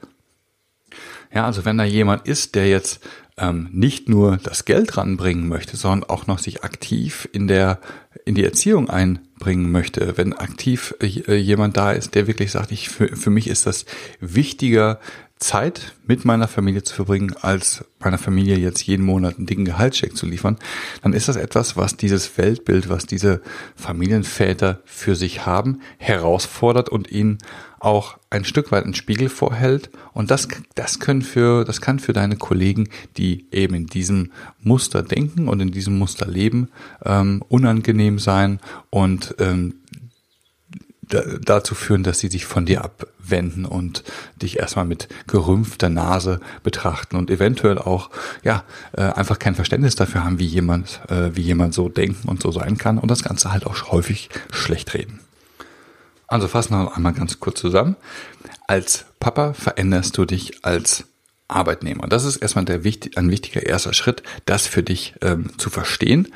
Ja, 1.31 1.45
also 1.45 1.63
wenn 1.63 1.77
da 1.77 1.83
jemand 1.83 2.27
ist, 2.27 2.55
der 2.55 2.67
jetzt 2.67 3.05
ähm, 3.37 3.69
nicht 3.71 4.09
nur 4.09 4.37
das 4.37 4.65
Geld 4.65 4.97
ranbringen 4.97 5.47
möchte, 5.47 5.77
sondern 5.77 6.09
auch 6.09 6.25
noch 6.25 6.39
sich 6.39 6.63
aktiv 6.63 7.29
in 7.31 7.47
der 7.47 7.79
in 8.25 8.35
die 8.35 8.43
Erziehung 8.43 8.89
einbringen 8.89 9.71
möchte, 9.71 10.17
wenn 10.17 10.33
aktiv 10.33 10.95
äh, 11.01 11.35
jemand 11.35 11.77
da 11.77 11.91
ist, 11.91 12.15
der 12.15 12.27
wirklich 12.27 12.51
sagt, 12.51 12.71
ich 12.71 12.89
für, 12.89 13.15
für 13.15 13.29
mich 13.29 13.47
ist 13.47 13.65
das 13.65 13.85
wichtiger, 14.19 14.99
Zeit 15.39 15.93
mit 16.05 16.25
meiner 16.25 16.49
Familie 16.49 16.83
zu 16.83 16.93
verbringen, 16.93 17.33
als 17.41 17.85
meiner 17.99 18.17
Familie 18.17 18.57
jetzt 18.57 18.81
jeden 18.83 19.05
Monat 19.05 19.37
einen 19.37 19.45
dicken 19.45 19.63
Gehaltscheck 19.63 20.15
zu 20.15 20.25
liefern, 20.25 20.57
dann 21.01 21.13
ist 21.13 21.29
das 21.29 21.37
etwas, 21.37 21.77
was 21.77 21.95
dieses 21.95 22.37
Weltbild, 22.37 22.89
was 22.89 23.05
diese 23.05 23.41
Familienväter 23.75 24.81
für 24.83 25.15
sich 25.15 25.45
haben, 25.45 25.79
herausfordert 25.97 26.89
und 26.89 27.09
ihnen 27.09 27.37
auch 27.79 28.17
ein 28.29 28.43
Stück 28.43 28.73
weit 28.73 28.83
einen 28.83 28.93
Spiegel 28.93 29.29
vorhält. 29.29 29.89
Und 30.13 30.29
das, 30.29 30.49
das 30.75 30.99
können 30.99 31.21
für, 31.21 31.63
das 31.63 31.79
kann 31.79 31.99
für 31.99 32.11
deine 32.11 32.35
Kollegen, 32.35 32.89
die 33.15 33.45
eben 33.51 33.75
in 33.75 33.87
diesem 33.87 34.31
Muster 34.61 35.03
denken 35.03 35.47
und 35.47 35.61
in 35.61 35.71
diesem 35.71 35.97
Muster 35.97 36.27
leben, 36.27 36.69
ähm, 37.05 37.43
unangenehm 37.47 38.19
sein 38.19 38.59
und 38.89 39.35
ähm, 39.39 39.75
dazu 41.09 41.75
führen, 41.75 42.03
dass 42.03 42.19
sie 42.19 42.27
sich 42.27 42.45
von 42.45 42.65
dir 42.65 42.83
abwenden 42.83 43.65
und 43.65 44.03
dich 44.41 44.59
erstmal 44.59 44.85
mit 44.85 45.07
gerümpfter 45.27 45.89
Nase 45.89 46.39
betrachten 46.63 47.15
und 47.15 47.31
eventuell 47.31 47.77
auch 47.77 48.09
ja 48.43 48.63
äh, 48.93 49.01
einfach 49.01 49.39
kein 49.39 49.55
Verständnis 49.55 49.95
dafür 49.95 50.23
haben, 50.23 50.39
wie 50.39 50.45
jemand 50.45 51.01
äh, 51.09 51.35
wie 51.35 51.41
jemand 51.41 51.73
so 51.73 51.89
denken 51.89 52.29
und 52.29 52.41
so 52.41 52.51
sein 52.51 52.77
kann 52.77 52.97
und 52.97 53.09
das 53.09 53.23
Ganze 53.23 53.51
halt 53.51 53.65
auch 53.65 53.91
häufig 53.91 54.29
schlecht 54.51 54.93
reden. 54.93 55.19
Also 56.27 56.47
fassen 56.47 56.73
wir 56.73 56.95
einmal 56.95 57.13
ganz 57.13 57.39
kurz 57.39 57.59
zusammen. 57.59 57.95
Als 58.67 59.05
Papa 59.19 59.53
veränderst 59.53 60.15
du 60.15 60.25
dich 60.25 60.63
als 60.63 61.05
Arbeitnehmer. 61.47 62.07
Das 62.07 62.23
ist 62.23 62.37
erstmal 62.37 62.65
der 62.65 62.81
ein 63.15 63.31
wichtiger 63.31 63.65
erster 63.65 63.93
Schritt, 63.93 64.21
das 64.45 64.67
für 64.67 64.83
dich 64.83 65.15
ähm, 65.21 65.57
zu 65.57 65.71
verstehen 65.71 66.27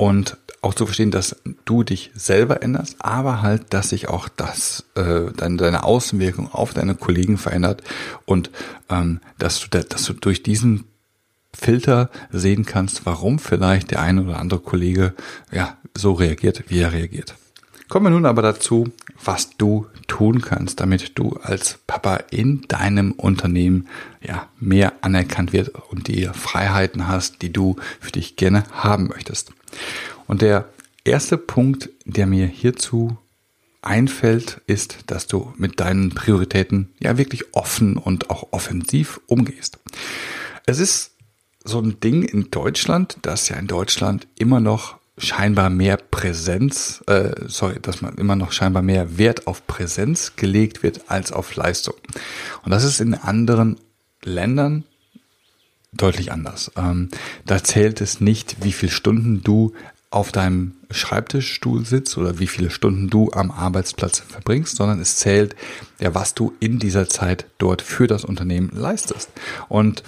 und 0.00 0.38
auch 0.62 0.72
zu 0.72 0.86
verstehen, 0.86 1.10
dass 1.10 1.36
du 1.66 1.82
dich 1.82 2.10
selber 2.14 2.62
änderst, 2.62 2.96
aber 3.00 3.42
halt, 3.42 3.74
dass 3.74 3.90
sich 3.90 4.08
auch 4.08 4.30
das, 4.30 4.86
äh, 4.94 5.30
deine, 5.36 5.58
deine 5.58 5.84
Außenwirkung 5.84 6.50
auf 6.50 6.72
deine 6.72 6.94
Kollegen 6.94 7.36
verändert 7.36 7.82
und 8.24 8.50
ähm, 8.88 9.20
dass 9.36 9.60
du, 9.60 9.66
da, 9.68 9.80
dass 9.80 10.04
du 10.04 10.14
durch 10.14 10.42
diesen 10.42 10.84
Filter 11.52 12.08
sehen 12.30 12.64
kannst, 12.64 13.04
warum 13.04 13.38
vielleicht 13.38 13.90
der 13.90 14.00
eine 14.00 14.22
oder 14.22 14.38
andere 14.38 14.60
Kollege 14.60 15.12
ja 15.52 15.76
so 15.94 16.12
reagiert, 16.12 16.64
wie 16.68 16.80
er 16.80 16.92
reagiert. 16.92 17.34
Kommen 17.90 18.06
wir 18.06 18.10
nun 18.10 18.24
aber 18.24 18.40
dazu, 18.40 18.88
was 19.22 19.50
du 19.58 19.86
tun 20.06 20.40
kannst, 20.40 20.80
damit 20.80 21.18
du 21.18 21.38
als 21.42 21.78
Papa 21.86 22.16
in 22.30 22.62
deinem 22.68 23.12
Unternehmen 23.12 23.88
ja 24.22 24.48
mehr 24.58 24.94
anerkannt 25.02 25.52
wird 25.52 25.68
und 25.90 26.08
die 26.08 26.24
Freiheiten 26.32 27.06
hast, 27.06 27.42
die 27.42 27.52
du 27.52 27.76
für 28.00 28.12
dich 28.12 28.36
gerne 28.36 28.64
haben 28.72 29.08
möchtest. 29.08 29.52
Und 30.26 30.42
der 30.42 30.68
erste 31.04 31.36
Punkt, 31.36 31.90
der 32.04 32.26
mir 32.26 32.46
hierzu 32.46 33.16
einfällt, 33.82 34.60
ist, 34.66 34.98
dass 35.06 35.26
du 35.26 35.52
mit 35.56 35.80
deinen 35.80 36.10
Prioritäten 36.10 36.92
ja 37.00 37.16
wirklich 37.18 37.54
offen 37.54 37.96
und 37.96 38.30
auch 38.30 38.48
offensiv 38.52 39.20
umgehst. 39.26 39.78
Es 40.66 40.78
ist 40.78 41.12
so 41.64 41.80
ein 41.80 42.00
Ding 42.00 42.22
in 42.22 42.50
Deutschland, 42.50 43.18
dass 43.22 43.48
ja 43.48 43.56
in 43.56 43.66
Deutschland 43.66 44.26
immer 44.38 44.60
noch 44.60 44.98
scheinbar 45.18 45.68
mehr 45.70 45.96
Präsenz, 45.96 47.02
äh, 47.06 47.32
sorry, 47.46 47.78
dass 47.80 48.00
man 48.00 48.14
immer 48.16 48.36
noch 48.36 48.52
scheinbar 48.52 48.82
mehr 48.82 49.18
Wert 49.18 49.46
auf 49.46 49.66
Präsenz 49.66 50.36
gelegt 50.36 50.82
wird 50.82 51.10
als 51.10 51.32
auf 51.32 51.54
Leistung. 51.56 51.94
Und 52.62 52.70
das 52.70 52.84
ist 52.84 53.00
in 53.00 53.14
anderen 53.14 53.78
Ländern 54.22 54.84
deutlich 55.92 56.32
anders. 56.32 56.70
Ähm, 56.76 57.08
da 57.46 57.62
zählt 57.62 58.00
es 58.00 58.20
nicht, 58.20 58.62
wie 58.62 58.72
viele 58.72 58.92
Stunden 58.92 59.42
du 59.42 59.72
auf 60.10 60.32
deinem 60.32 60.72
Schreibtischstuhl 60.90 61.86
sitzt 61.86 62.18
oder 62.18 62.40
wie 62.40 62.48
viele 62.48 62.70
Stunden 62.70 63.10
du 63.10 63.30
am 63.32 63.52
Arbeitsplatz 63.52 64.18
verbringst, 64.18 64.76
sondern 64.76 65.00
es 65.00 65.16
zählt 65.16 65.54
ja, 66.00 66.14
was 66.14 66.34
du 66.34 66.52
in 66.58 66.80
dieser 66.80 67.08
Zeit 67.08 67.46
dort 67.58 67.80
für 67.80 68.08
das 68.08 68.24
Unternehmen 68.24 68.70
leistest. 68.74 69.30
Und 69.68 70.02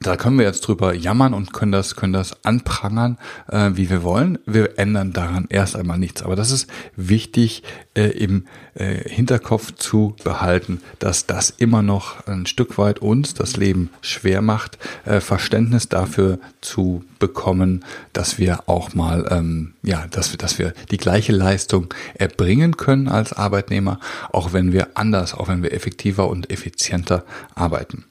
da 0.00 0.16
können 0.16 0.38
wir 0.38 0.44
jetzt 0.44 0.62
drüber 0.62 0.92
jammern 0.92 1.34
und 1.34 1.52
können 1.52 1.72
das, 1.72 1.94
können 1.94 2.12
das 2.12 2.44
anprangern, 2.44 3.16
äh, 3.48 3.70
wie 3.74 3.90
wir 3.90 4.02
wollen. 4.02 4.38
Wir 4.44 4.78
ändern 4.78 5.12
daran 5.12 5.46
erst 5.48 5.76
einmal 5.76 5.98
nichts. 5.98 6.22
Aber 6.22 6.34
das 6.34 6.50
ist 6.50 6.68
wichtig 6.96 7.62
äh, 7.94 8.08
im 8.08 8.44
äh, 8.74 9.08
Hinterkopf 9.08 9.72
zu 9.76 10.16
behalten, 10.24 10.82
dass 10.98 11.26
das 11.26 11.50
immer 11.50 11.82
noch 11.82 12.26
ein 12.26 12.46
Stück 12.46 12.76
weit 12.76 12.98
uns 12.98 13.34
das 13.34 13.56
Leben 13.56 13.90
schwer 14.00 14.42
macht, 14.42 14.78
äh, 15.04 15.20
Verständnis 15.20 15.88
dafür 15.88 16.38
zu 16.60 17.04
bekommen, 17.20 17.84
dass 18.12 18.36
wir 18.36 18.68
auch 18.68 18.94
mal, 18.94 19.26
ähm, 19.30 19.74
ja, 19.82 20.06
dass 20.10 20.32
wir, 20.32 20.38
dass 20.38 20.58
wir 20.58 20.74
die 20.90 20.98
gleiche 20.98 21.32
Leistung 21.32 21.94
erbringen 22.14 22.76
können 22.76 23.08
als 23.08 23.32
Arbeitnehmer, 23.32 24.00
auch 24.32 24.52
wenn 24.52 24.72
wir 24.72 24.88
anders, 24.94 25.34
auch 25.34 25.48
wenn 25.48 25.62
wir 25.62 25.72
effektiver 25.72 26.28
und 26.28 26.50
effizienter 26.50 27.24
arbeiten. 27.54 28.04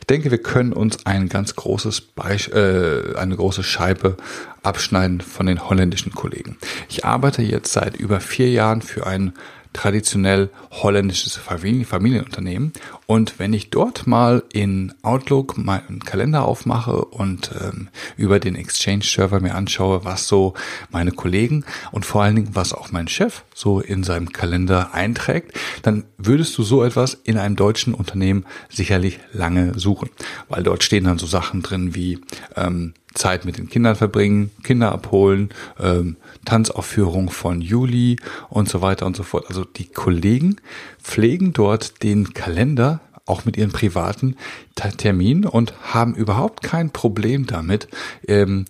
Ich 0.00 0.06
denke, 0.06 0.30
wir 0.30 0.42
können 0.42 0.72
uns 0.72 1.06
ein 1.06 1.28
ganz 1.28 1.54
großes 1.56 2.00
Beisch 2.00 2.48
äh, 2.48 3.16
eine 3.16 3.36
große 3.36 3.62
Scheibe 3.62 4.16
abschneiden 4.62 5.20
von 5.20 5.46
den 5.46 5.68
holländischen 5.68 6.12
Kollegen. 6.12 6.56
Ich 6.88 7.04
arbeite 7.04 7.42
jetzt 7.42 7.72
seit 7.72 7.96
über 7.96 8.20
vier 8.20 8.50
Jahren 8.50 8.82
für 8.82 9.06
ein 9.06 9.32
traditionell 9.72 10.50
holländisches 10.70 11.36
Familienunternehmen. 11.36 12.72
Und 13.06 13.38
wenn 13.38 13.52
ich 13.52 13.70
dort 13.70 14.06
mal 14.06 14.42
in 14.52 14.94
Outlook 15.02 15.58
meinen 15.58 16.00
Kalender 16.00 16.44
aufmache 16.44 17.04
und 17.04 17.50
ähm, 17.60 17.88
über 18.16 18.38
den 18.38 18.54
Exchange-Server 18.54 19.40
mir 19.40 19.54
anschaue, 19.54 20.04
was 20.04 20.28
so 20.28 20.54
meine 20.90 21.12
Kollegen 21.12 21.64
und 21.90 22.06
vor 22.06 22.22
allen 22.22 22.36
Dingen, 22.36 22.50
was 22.54 22.72
auch 22.72 22.92
mein 22.92 23.08
Chef 23.08 23.44
so 23.54 23.80
in 23.80 24.02
seinem 24.02 24.32
Kalender 24.32 24.94
einträgt, 24.94 25.58
dann 25.82 26.04
würdest 26.18 26.56
du 26.58 26.62
so 26.62 26.84
etwas 26.84 27.14
in 27.24 27.38
einem 27.38 27.56
deutschen 27.56 27.94
Unternehmen 27.94 28.44
sicherlich 28.68 29.20
lange 29.32 29.78
suchen. 29.78 30.10
Weil 30.48 30.62
dort 30.62 30.84
stehen 30.84 31.04
dann 31.04 31.18
so 31.18 31.26
Sachen 31.26 31.62
drin 31.62 31.94
wie 31.94 32.20
ähm, 32.56 32.94
Zeit 33.14 33.44
mit 33.44 33.58
den 33.58 33.68
Kindern 33.68 33.96
verbringen, 33.96 34.50
Kinder 34.62 34.92
abholen, 34.92 35.50
ähm, 35.80 36.16
Tanzaufführung 36.44 37.30
von 37.30 37.60
Juli 37.60 38.16
und 38.48 38.68
so 38.68 38.80
weiter 38.80 39.06
und 39.06 39.16
so 39.16 39.22
fort. 39.22 39.46
Also 39.48 39.64
die 39.64 39.86
Kollegen 39.86 40.56
pflegen 41.02 41.52
dort 41.52 42.02
den 42.02 42.34
Kalender 42.34 43.00
auch 43.26 43.44
mit 43.44 43.56
ihren 43.56 43.70
privaten 43.70 44.36
Terminen 44.74 45.44
und 45.44 45.74
haben 45.94 46.14
überhaupt 46.14 46.62
kein 46.62 46.90
Problem 46.90 47.46
damit, 47.46 47.88
ähm, 48.26 48.64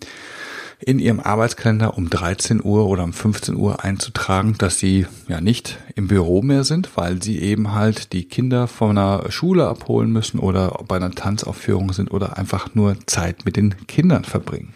in 0.85 0.99
ihrem 0.99 1.21
Arbeitskalender 1.21 1.97
um 1.97 2.11
13 2.11 2.63
Uhr 2.63 2.87
oder 2.87 3.05
um 3.05 3.13
15 3.13 3.55
Uhr 3.57 3.85
einzutragen, 3.85 4.57
dass 4.59 4.79
sie 4.79 5.07
ja 5.29 5.41
nicht 5.41 5.79
im 5.95 6.09
Büro 6.09 6.43
mehr 6.43 6.65
sind, 6.65 6.97
weil 6.97 7.23
sie 7.23 7.39
eben 7.41 7.73
halt 7.73 8.13
die 8.13 8.25
Kinder 8.25 8.67
von 8.67 8.99
einer 8.99 9.31
Schule 9.31 9.69
abholen 9.69 10.11
müssen 10.11 10.39
oder 10.39 10.83
bei 10.89 10.97
einer 10.97 11.13
Tanzaufführung 11.13 11.93
sind 11.93 12.11
oder 12.11 12.37
einfach 12.37 12.75
nur 12.75 12.97
Zeit 13.07 13.45
mit 13.45 13.57
den 13.57 13.87
Kindern 13.87 14.25
verbringen. 14.25 14.75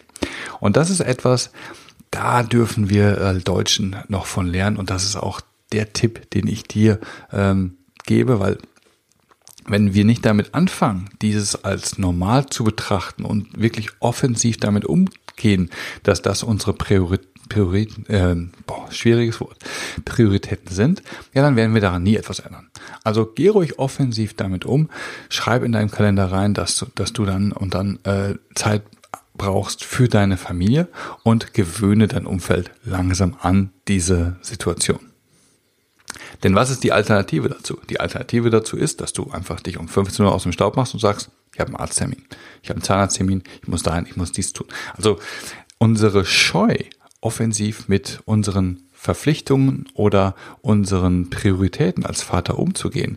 Und 0.60 0.76
das 0.76 0.90
ist 0.90 1.00
etwas, 1.00 1.50
da 2.10 2.42
dürfen 2.44 2.88
wir 2.88 3.18
äh, 3.18 3.38
Deutschen 3.40 3.96
noch 4.08 4.26
von 4.26 4.46
lernen 4.46 4.76
und 4.76 4.90
das 4.90 5.04
ist 5.04 5.16
auch 5.16 5.40
der 5.72 5.92
Tipp, 5.92 6.30
den 6.30 6.46
ich 6.46 6.62
dir 6.64 7.00
ähm, 7.32 7.78
gebe, 8.04 8.38
weil 8.38 8.58
wenn 9.66 9.94
wir 9.94 10.04
nicht 10.04 10.24
damit 10.24 10.54
anfangen, 10.54 11.10
dieses 11.20 11.64
als 11.64 11.98
normal 11.98 12.46
zu 12.46 12.62
betrachten 12.62 13.24
und 13.24 13.60
wirklich 13.60 13.90
offensiv 13.98 14.58
damit 14.58 14.84
umgehen, 15.36 15.70
dass 16.02 16.22
das 16.22 16.42
unsere 16.42 16.72
Priorität 16.72 17.28
Prioritäten, 17.48 18.06
äh, 18.08 18.34
boah, 18.66 18.90
schwieriges 18.90 19.40
Wort, 19.40 19.58
Prioritäten 20.04 20.74
sind, 20.74 21.04
ja, 21.32 21.42
dann 21.42 21.54
werden 21.54 21.74
wir 21.74 21.80
daran 21.80 22.02
nie 22.02 22.16
etwas 22.16 22.40
ändern. 22.40 22.70
Also 23.04 23.24
geh 23.24 23.50
ruhig 23.50 23.78
offensiv 23.78 24.34
damit 24.34 24.64
um, 24.64 24.90
schreib 25.28 25.62
in 25.62 25.70
deinem 25.70 25.92
Kalender 25.92 26.32
rein, 26.32 26.54
dass 26.54 26.76
du, 26.76 26.86
dass 26.96 27.12
du 27.12 27.24
dann 27.24 27.52
und 27.52 27.72
dann 27.74 28.00
äh, 28.02 28.34
Zeit 28.56 28.82
brauchst 29.36 29.84
für 29.84 30.08
deine 30.08 30.36
Familie 30.36 30.88
und 31.22 31.54
gewöhne 31.54 32.08
dein 32.08 32.26
Umfeld 32.26 32.72
langsam 32.84 33.36
an 33.40 33.70
diese 33.86 34.38
Situation. 34.42 34.98
Denn 36.42 36.56
was 36.56 36.70
ist 36.70 36.82
die 36.82 36.90
Alternative 36.90 37.48
dazu? 37.48 37.78
Die 37.88 38.00
Alternative 38.00 38.50
dazu 38.50 38.76
ist, 38.76 39.00
dass 39.00 39.12
du 39.12 39.30
einfach 39.30 39.60
dich 39.60 39.78
um 39.78 39.86
15 39.86 40.24
Uhr 40.24 40.32
aus 40.32 40.42
dem 40.42 40.50
Staub 40.50 40.74
machst 40.74 40.94
und 40.94 41.00
sagst, 41.00 41.30
ich 41.56 41.60
habe 41.60 41.68
einen 41.70 41.76
Arzttermin, 41.76 42.22
ich 42.62 42.68
habe 42.68 42.76
einen 42.76 42.84
Zahnarzttermin, 42.84 43.42
ich 43.62 43.68
muss 43.68 43.82
dahin, 43.82 44.04
ich 44.04 44.16
muss 44.16 44.30
dies 44.30 44.52
tun. 44.52 44.66
Also 44.94 45.18
unsere 45.78 46.26
Scheu, 46.26 46.76
offensiv 47.22 47.88
mit 47.88 48.20
unseren 48.26 48.82
Verpflichtungen 48.92 49.86
oder 49.94 50.34
unseren 50.60 51.30
Prioritäten 51.30 52.04
als 52.04 52.22
Vater 52.22 52.58
umzugehen, 52.58 53.16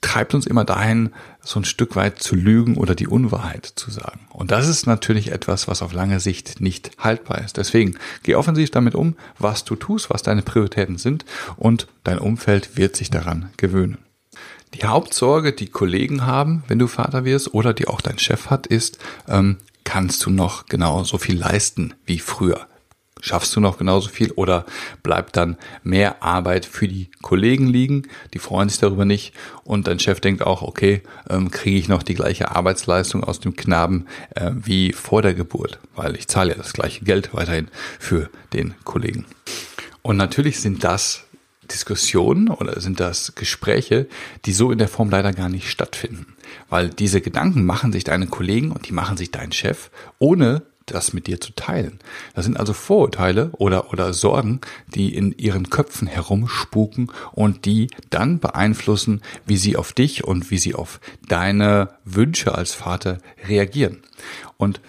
treibt 0.00 0.32
uns 0.32 0.46
immer 0.46 0.64
dahin, 0.64 1.10
so 1.42 1.60
ein 1.60 1.66
Stück 1.66 1.94
weit 1.94 2.22
zu 2.22 2.36
lügen 2.36 2.78
oder 2.78 2.94
die 2.94 3.06
Unwahrheit 3.06 3.66
zu 3.66 3.90
sagen. 3.90 4.20
Und 4.30 4.50
das 4.50 4.66
ist 4.66 4.86
natürlich 4.86 5.30
etwas, 5.30 5.68
was 5.68 5.82
auf 5.82 5.92
lange 5.92 6.20
Sicht 6.20 6.62
nicht 6.62 6.92
haltbar 6.96 7.44
ist. 7.44 7.58
Deswegen 7.58 7.98
geh 8.22 8.34
offensiv 8.34 8.70
damit 8.70 8.94
um, 8.94 9.14
was 9.38 9.64
du 9.64 9.76
tust, 9.76 10.08
was 10.08 10.22
deine 10.22 10.40
Prioritäten 10.40 10.96
sind 10.96 11.26
und 11.56 11.86
dein 12.02 12.18
Umfeld 12.18 12.78
wird 12.78 12.96
sich 12.96 13.10
daran 13.10 13.50
gewöhnen. 13.58 13.98
Die 14.74 14.86
Hauptsorge, 14.86 15.52
die 15.52 15.68
Kollegen 15.68 16.26
haben, 16.26 16.62
wenn 16.68 16.78
du 16.78 16.86
Vater 16.86 17.24
wirst 17.24 17.54
oder 17.54 17.72
die 17.72 17.88
auch 17.88 18.00
dein 18.00 18.18
Chef 18.18 18.50
hat, 18.50 18.66
ist, 18.66 18.98
ähm, 19.26 19.58
kannst 19.84 20.24
du 20.26 20.30
noch 20.30 20.66
genau 20.66 21.04
so 21.04 21.18
viel 21.18 21.38
leisten 21.38 21.94
wie 22.04 22.18
früher? 22.18 22.66
Schaffst 23.20 23.56
du 23.56 23.60
noch 23.60 23.78
genauso 23.78 24.10
viel 24.10 24.30
oder 24.32 24.64
bleibt 25.02 25.36
dann 25.36 25.56
mehr 25.82 26.22
Arbeit 26.22 26.66
für 26.66 26.86
die 26.86 27.10
Kollegen 27.22 27.66
liegen? 27.66 28.06
Die 28.32 28.38
freuen 28.38 28.68
sich 28.68 28.78
darüber 28.78 29.04
nicht 29.04 29.34
und 29.64 29.88
dein 29.88 29.98
Chef 29.98 30.20
denkt 30.20 30.42
auch, 30.42 30.62
okay, 30.62 31.02
ähm, 31.28 31.50
kriege 31.50 31.78
ich 31.78 31.88
noch 31.88 32.02
die 32.02 32.14
gleiche 32.14 32.54
Arbeitsleistung 32.54 33.24
aus 33.24 33.40
dem 33.40 33.56
Knaben 33.56 34.06
äh, 34.34 34.52
wie 34.54 34.92
vor 34.92 35.22
der 35.22 35.34
Geburt, 35.34 35.80
weil 35.96 36.14
ich 36.14 36.28
zahle 36.28 36.50
ja 36.50 36.56
das 36.56 36.72
gleiche 36.72 37.04
Geld 37.04 37.34
weiterhin 37.34 37.68
für 37.98 38.30
den 38.52 38.74
Kollegen. 38.84 39.24
Und 40.02 40.16
natürlich 40.16 40.60
sind 40.60 40.84
das 40.84 41.24
Diskussionen 41.68 42.48
oder 42.48 42.80
sind 42.80 43.00
das 43.00 43.34
Gespräche, 43.34 44.06
die 44.44 44.52
so 44.52 44.70
in 44.70 44.78
der 44.78 44.88
Form 44.88 45.10
leider 45.10 45.32
gar 45.32 45.48
nicht 45.48 45.70
stattfinden. 45.70 46.34
Weil 46.68 46.88
diese 46.88 47.20
Gedanken 47.20 47.64
machen 47.64 47.92
sich 47.92 48.04
deine 48.04 48.26
Kollegen 48.26 48.72
und 48.72 48.88
die 48.88 48.92
machen 48.92 49.16
sich 49.16 49.30
dein 49.30 49.52
Chef, 49.52 49.90
ohne 50.18 50.62
das 50.92 51.12
mit 51.12 51.26
dir 51.26 51.40
zu 51.40 51.52
teilen. 51.54 51.98
Das 52.34 52.44
sind 52.44 52.58
also 52.58 52.72
Vorurteile 52.72 53.50
oder, 53.52 53.92
oder 53.92 54.12
Sorgen, 54.12 54.60
die 54.94 55.14
in 55.14 55.32
ihren 55.36 55.70
Köpfen 55.70 56.08
herumspuken 56.08 57.12
und 57.32 57.64
die 57.64 57.88
dann 58.10 58.38
beeinflussen, 58.38 59.22
wie 59.46 59.56
sie 59.56 59.76
auf 59.76 59.92
dich 59.92 60.24
und 60.24 60.50
wie 60.50 60.58
sie 60.58 60.74
auf 60.74 61.00
deine 61.28 61.90
Wünsche 62.04 62.54
als 62.54 62.74
Vater 62.74 63.18
reagieren. 63.46 63.98
Und 64.56 64.80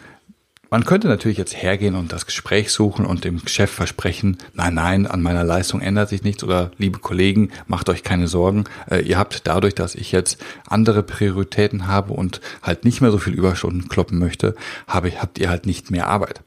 man 0.69 0.85
könnte 0.85 1.07
natürlich 1.07 1.37
jetzt 1.37 1.55
hergehen 1.55 1.95
und 1.95 2.11
das 2.11 2.25
Gespräch 2.25 2.71
suchen 2.71 3.05
und 3.05 3.23
dem 3.23 3.47
Chef 3.47 3.71
versprechen, 3.71 4.37
nein, 4.53 4.75
nein, 4.75 5.07
an 5.07 5.21
meiner 5.21 5.43
Leistung 5.43 5.81
ändert 5.81 6.09
sich 6.09 6.23
nichts 6.23 6.43
oder 6.43 6.71
liebe 6.77 6.99
Kollegen, 6.99 7.49
macht 7.67 7.89
euch 7.89 8.03
keine 8.03 8.27
Sorgen. 8.27 8.65
Äh, 8.89 9.01
ihr 9.01 9.17
habt 9.17 9.47
dadurch, 9.47 9.75
dass 9.75 9.95
ich 9.95 10.11
jetzt 10.11 10.37
andere 10.67 11.03
Prioritäten 11.03 11.87
habe 11.87 12.13
und 12.13 12.41
halt 12.61 12.85
nicht 12.85 13.01
mehr 13.01 13.11
so 13.11 13.17
viel 13.17 13.33
Überstunden 13.33 13.89
kloppen 13.89 14.19
möchte, 14.19 14.55
habe, 14.87 15.11
habt 15.19 15.39
ihr 15.39 15.49
halt 15.49 15.65
nicht 15.65 15.91
mehr 15.91 16.07
Arbeit. 16.07 16.41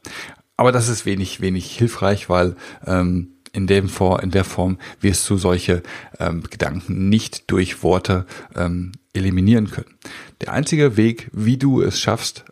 Aber 0.55 0.71
das 0.71 0.87
ist 0.87 1.05
wenig, 1.05 1.41
wenig 1.41 1.75
hilfreich, 1.75 2.29
weil 2.29 2.55
ähm, 2.85 3.29
in 3.51 3.67
dem 3.67 3.89
Form, 3.89 4.19
in 4.21 4.31
der 4.31 4.43
Form 4.43 4.77
wirst 4.99 5.29
du 5.29 5.37
solche 5.37 5.83
ähm, 6.19 6.43
Gedanken 6.49 7.09
nicht 7.09 7.51
durch 7.51 7.83
Worte 7.83 8.25
ähm, 8.55 8.93
eliminieren 9.13 9.69
können. 9.69 9.95
Der 10.41 10.53
einzige 10.53 10.97
Weg, 10.97 11.29
wie 11.33 11.57
du 11.57 11.81
es 11.81 11.99
schaffst, 11.99 12.45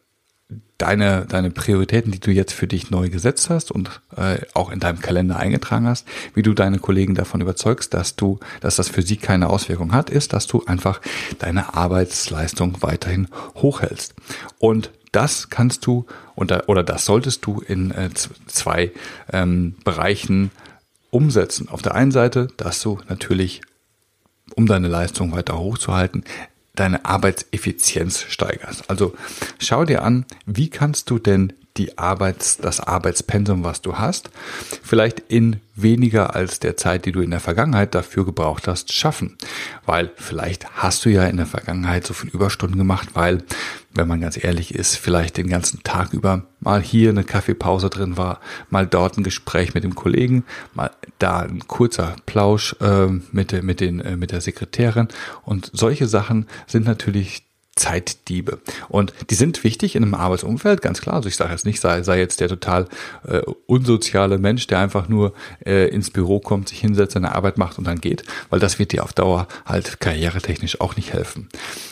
deine, 0.82 1.26
deine 1.28 1.52
Prioritäten, 1.52 2.12
die 2.12 2.20
du 2.20 2.32
jetzt 2.32 2.54
für 2.54 2.68
dich 2.68 2.90
neu 2.90 3.10
gesetzt 3.10 3.50
hast 3.50 3.72
und 3.72 4.02
äh, 4.18 4.40
auch 4.54 4.72
in 4.72 4.80
deinem 4.80 5.00
Kalender 5.00 5.38
eingetragen 5.38 5.88
hast, 5.88 6.08
wie 6.34 6.42
du 6.42 6.54
deine 6.54 6.80
Kollegen 6.80 7.16
davon 7.16 7.42
überzeugst, 7.42 7.94
dass 7.94 8.16
du, 8.16 8.40
dass 8.62 8.78
das 8.78 8.90
für 8.90 9.02
sie 9.02 9.18
keine 9.18 9.50
Auswirkung 9.50 9.94
hat, 9.94 10.10
ist, 10.10 10.34
dass 10.34 10.48
du 10.48 10.64
einfach 10.66 11.00
deine 11.40 11.76
Arbeitsleistung 11.76 12.82
weiterhin 12.82 13.28
hochhältst. 13.56 14.16
Und 14.60 14.92
das 15.12 15.50
kannst 15.50 15.86
du 15.86 16.06
oder, 16.36 16.68
oder 16.68 16.84
das 16.84 17.06
solltest 17.06 17.46
du 17.46 17.60
in 17.60 17.92
äh, 17.92 18.10
zwei 18.48 18.92
ähm, 19.32 19.76
Bereichen 19.84 20.52
umsetzen. 21.12 21.70
Auf 21.70 21.82
der 21.82 21.94
einen 21.94 22.12
Seite, 22.12 22.48
dass 22.58 22.82
du 22.82 23.00
natürlich 23.08 23.62
um 24.56 24.66
deine 24.66 24.88
Leistung 24.88 25.32
weiter 25.32 25.60
hochzuhalten, 25.60 26.24
deine 26.76 27.06
Arbeitseffizienz 27.06 28.24
steigerst. 28.30 28.90
Also 28.90 29.14
schau 29.60 29.86
dir 29.86 30.04
an, 30.04 30.26
wie 30.46 30.70
kannst 30.70 31.10
du 31.10 31.20
denn 31.20 31.54
die 31.78 31.98
Arbeits, 31.98 32.58
das 32.58 32.80
Arbeitspensum, 32.80 33.64
was 33.64 33.82
du 33.82 33.98
hast, 33.98 34.30
vielleicht 34.84 35.20
in 35.20 35.62
weniger 35.76 36.36
als 36.36 36.60
der 36.60 36.76
Zeit, 36.78 37.06
die 37.06 37.12
du 37.12 37.22
in 37.22 37.32
der 37.32 37.40
Vergangenheit 37.40 37.96
dafür 37.96 38.26
gebraucht 38.26 38.68
hast, 38.68 38.94
schaffen. 38.94 39.38
Weil 39.86 40.12
vielleicht 40.16 40.70
hast 40.76 41.06
du 41.06 41.10
ja 41.10 41.26
in 41.26 41.38
der 41.38 41.46
Vergangenheit 41.46 42.06
so 42.06 42.14
viel 42.14 42.30
Überstunden 42.30 42.78
gemacht, 42.78 43.10
weil, 43.14 43.44
wenn 43.94 44.08
man 44.08 44.22
ganz 44.22 44.42
ehrlich 44.42 44.76
ist, 44.76 44.98
vielleicht 44.98 45.38
den 45.38 45.48
ganzen 45.48 45.82
Tag 45.84 46.14
über 46.14 46.44
mal 46.60 46.82
hier 46.82 47.10
eine 47.10 47.24
Kaffeepause 47.24 47.90
drin 47.90 48.18
war, 48.18 48.40
mal 48.70 48.86
dort 48.86 49.18
ein 49.18 49.24
Gespräch 49.24 49.74
mit 49.74 49.84
dem 49.84 49.96
Kollegen, 49.96 50.44
mal 50.74 50.92
da 51.20 51.40
ein 51.40 51.68
kurzer 51.68 52.16
Plausch 52.26 52.76
äh, 52.82 53.08
mit, 53.32 53.64
mit, 53.64 53.80
den, 53.80 54.00
äh, 54.02 54.18
mit 54.18 54.32
der 54.32 54.42
Sekretärin. 54.42 55.08
Und 55.44 55.72
solche 55.74 56.08
Sachen 56.08 56.48
sind 56.68 56.86
natürlich 56.86 57.44
Zeitdiebe. 57.76 58.60
Und 58.90 59.14
die 59.30 59.36
sind 59.36 59.64
wichtig 59.64 59.96
in 59.96 60.04
einem 60.04 60.14
Arbeitsumfeld, 60.14 60.82
ganz 60.82 61.02
klar. 61.02 61.16
Also 61.16 61.30
ich 61.30 61.38
sage 61.38 61.52
jetzt 61.52 61.66
nicht, 61.66 61.80
sei, 61.80 62.04
sei 62.04 62.20
jetzt 62.20 62.42
der 62.42 62.50
total 62.50 62.88
äh, 63.26 63.42
unsoziale 63.66 64.38
Mensch, 64.38 64.68
der 64.68 64.80
einfach 64.80 65.08
nur 65.08 65.34
äh, 65.66 65.88
ins 65.88 66.10
Büro 66.10 66.42
kommt, 66.42 66.70
sich 66.70 66.82
hinsetzt, 66.82 67.14
seine 67.14 67.34
Arbeit 67.34 67.58
macht 67.58 67.78
und 67.78 67.86
dann 67.88 68.02
geht, 68.02 68.24
weil 68.50 68.60
das 68.60 68.78
wird 68.78 68.92
dir 68.92 69.04
auf 69.04 69.14
Dauer 69.14 69.48
halt 69.66 70.02
karrieretechnisch 70.02 70.82
auch 70.82 70.98
nicht 70.98 71.14
helfen. 71.14 71.48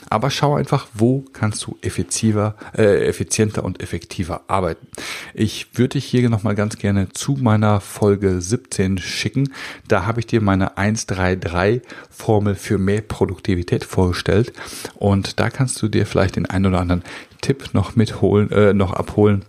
Aber 0.09 0.31
schau 0.31 0.55
einfach, 0.55 0.87
wo 0.93 1.23
kannst 1.33 1.65
du 1.65 1.77
effektiver, 1.81 2.55
äh, 2.75 3.07
effizienter 3.07 3.63
und 3.63 3.81
effektiver 3.81 4.41
arbeiten. 4.47 4.87
Ich 5.33 5.67
würde 5.77 5.89
dich 5.89 6.05
hier 6.05 6.29
nochmal 6.29 6.55
ganz 6.55 6.77
gerne 6.77 7.09
zu 7.09 7.37
meiner 7.39 7.79
Folge 7.79 8.41
17 8.41 8.97
schicken. 8.97 9.53
Da 9.87 10.05
habe 10.05 10.19
ich 10.19 10.27
dir 10.27 10.41
meine 10.41 10.77
133 10.77 11.81
Formel 12.09 12.55
für 12.55 12.77
mehr 12.77 13.01
Produktivität 13.01 13.85
vorgestellt 13.85 14.51
und 14.95 15.39
da 15.39 15.49
kannst 15.49 15.68
kannst 15.69 15.83
du 15.83 15.87
dir 15.87 16.07
vielleicht 16.07 16.35
den 16.35 16.47
einen 16.47 16.65
oder 16.65 16.79
anderen 16.79 17.03
Tipp 17.41 17.69
noch 17.73 17.95
mitholen, 17.95 18.49
äh, 18.49 18.73
noch 18.73 18.91
abholen, 18.91 19.45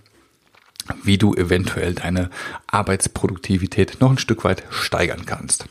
wie 1.03 1.17
du 1.17 1.33
eventuell 1.33 1.95
deine 1.95 2.29
Arbeitsproduktivität 2.67 4.03
noch 4.03 4.11
ein 4.11 4.19
Stück 4.19 4.45
weit 4.45 4.65
steigern 4.69 5.25
kannst. 5.25 5.65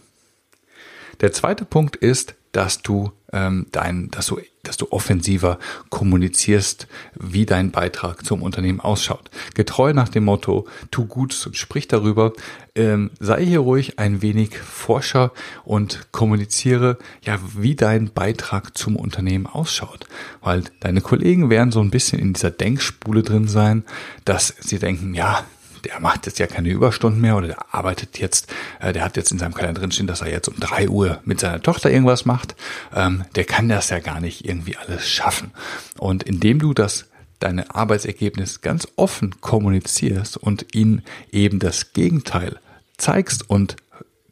Der 1.22 1.32
zweite 1.34 1.66
Punkt 1.66 1.98
ist, 1.98 2.34
dass 2.52 2.82
du 2.82 3.12
ähm, 3.32 3.68
dein, 3.72 4.10
dass 4.12 4.28
du, 4.28 4.40
dass 4.64 4.78
du 4.78 4.92
offensiver 4.92 5.60
kommunizierst, 5.90 6.88
wie 7.20 7.46
dein 7.46 7.72
Beitrag 7.72 8.26
zum 8.26 8.42
Unternehmen 8.42 8.80
ausschaut. 8.80 9.30
Getreu 9.54 9.94
nach 9.94 10.10
dem 10.10 10.26
Motto, 10.26 10.68
tu 10.92 11.06
Gutes 11.06 11.46
und 11.46 11.56
sprich 11.56 11.88
darüber, 11.88 12.34
ähm, 12.76 13.12
sei 13.20 13.46
hier 13.46 13.60
ruhig 13.60 14.00
ein 14.00 14.22
wenig 14.22 14.58
Forscher 14.58 15.32
und 15.64 16.12
kommuniziere, 16.12 16.98
ja, 17.22 17.40
wie 17.56 17.76
dein 17.76 18.12
Beitrag 18.12 18.78
zum 18.78 18.96
Unternehmen 18.96 19.46
ausschaut. 19.46 20.08
Weil 20.42 20.64
deine 20.80 21.02
Kollegen 21.02 21.50
werden 21.50 21.72
so 21.72 21.82
ein 21.82 21.92
bisschen 21.92 22.20
in 22.20 22.34
dieser 22.34 22.52
Denkspule 22.52 23.22
drin 23.24 23.48
sein, 23.48 23.84
dass 24.26 24.54
sie 24.60 24.80
denken, 24.80 25.14
ja, 25.14 25.46
der 25.86 26.00
macht 26.00 26.26
jetzt 26.26 26.40
ja 26.40 26.48
keine 26.48 26.70
Überstunden 26.70 27.22
mehr 27.22 27.38
oder 27.38 27.48
der 27.48 27.74
arbeitet 27.74 28.20
jetzt, 28.20 28.54
äh, 28.80 28.94
der 28.94 29.04
hat 29.04 29.18
jetzt 29.18 29.32
in 29.32 29.40
seinem 29.40 29.54
Kalender 29.54 29.82
drinstehen, 29.82 30.08
dass 30.08 30.22
er 30.22 30.30
jetzt 30.30 30.48
um 30.48 30.56
drei 30.60 30.90
Uhr 30.90 31.20
mit 31.26 31.40
seiner 31.40 31.62
Tochter 31.62 31.92
irgendwas 31.92 32.26
macht, 32.26 32.56
ähm, 32.96 33.26
der 33.36 33.46
kann 33.46 33.70
das 33.70 33.90
ja 33.90 34.00
gar 34.00 34.20
nicht 34.20 34.46
irgendwie 34.46 34.78
alles 34.78 35.08
schaffen. 35.08 35.52
Und 35.98 36.24
indem 36.24 36.60
du 36.60 36.74
das 36.74 37.06
deine 37.40 37.74
Arbeitsergebnis 37.74 38.62
ganz 38.62 38.88
offen 38.96 39.42
kommunizierst 39.42 40.38
und 40.38 40.76
ihnen 40.76 41.04
eben 41.32 41.60
das 41.60 41.94
Gegenteil 41.94 42.60
zeigst 42.98 43.50
und 43.50 43.78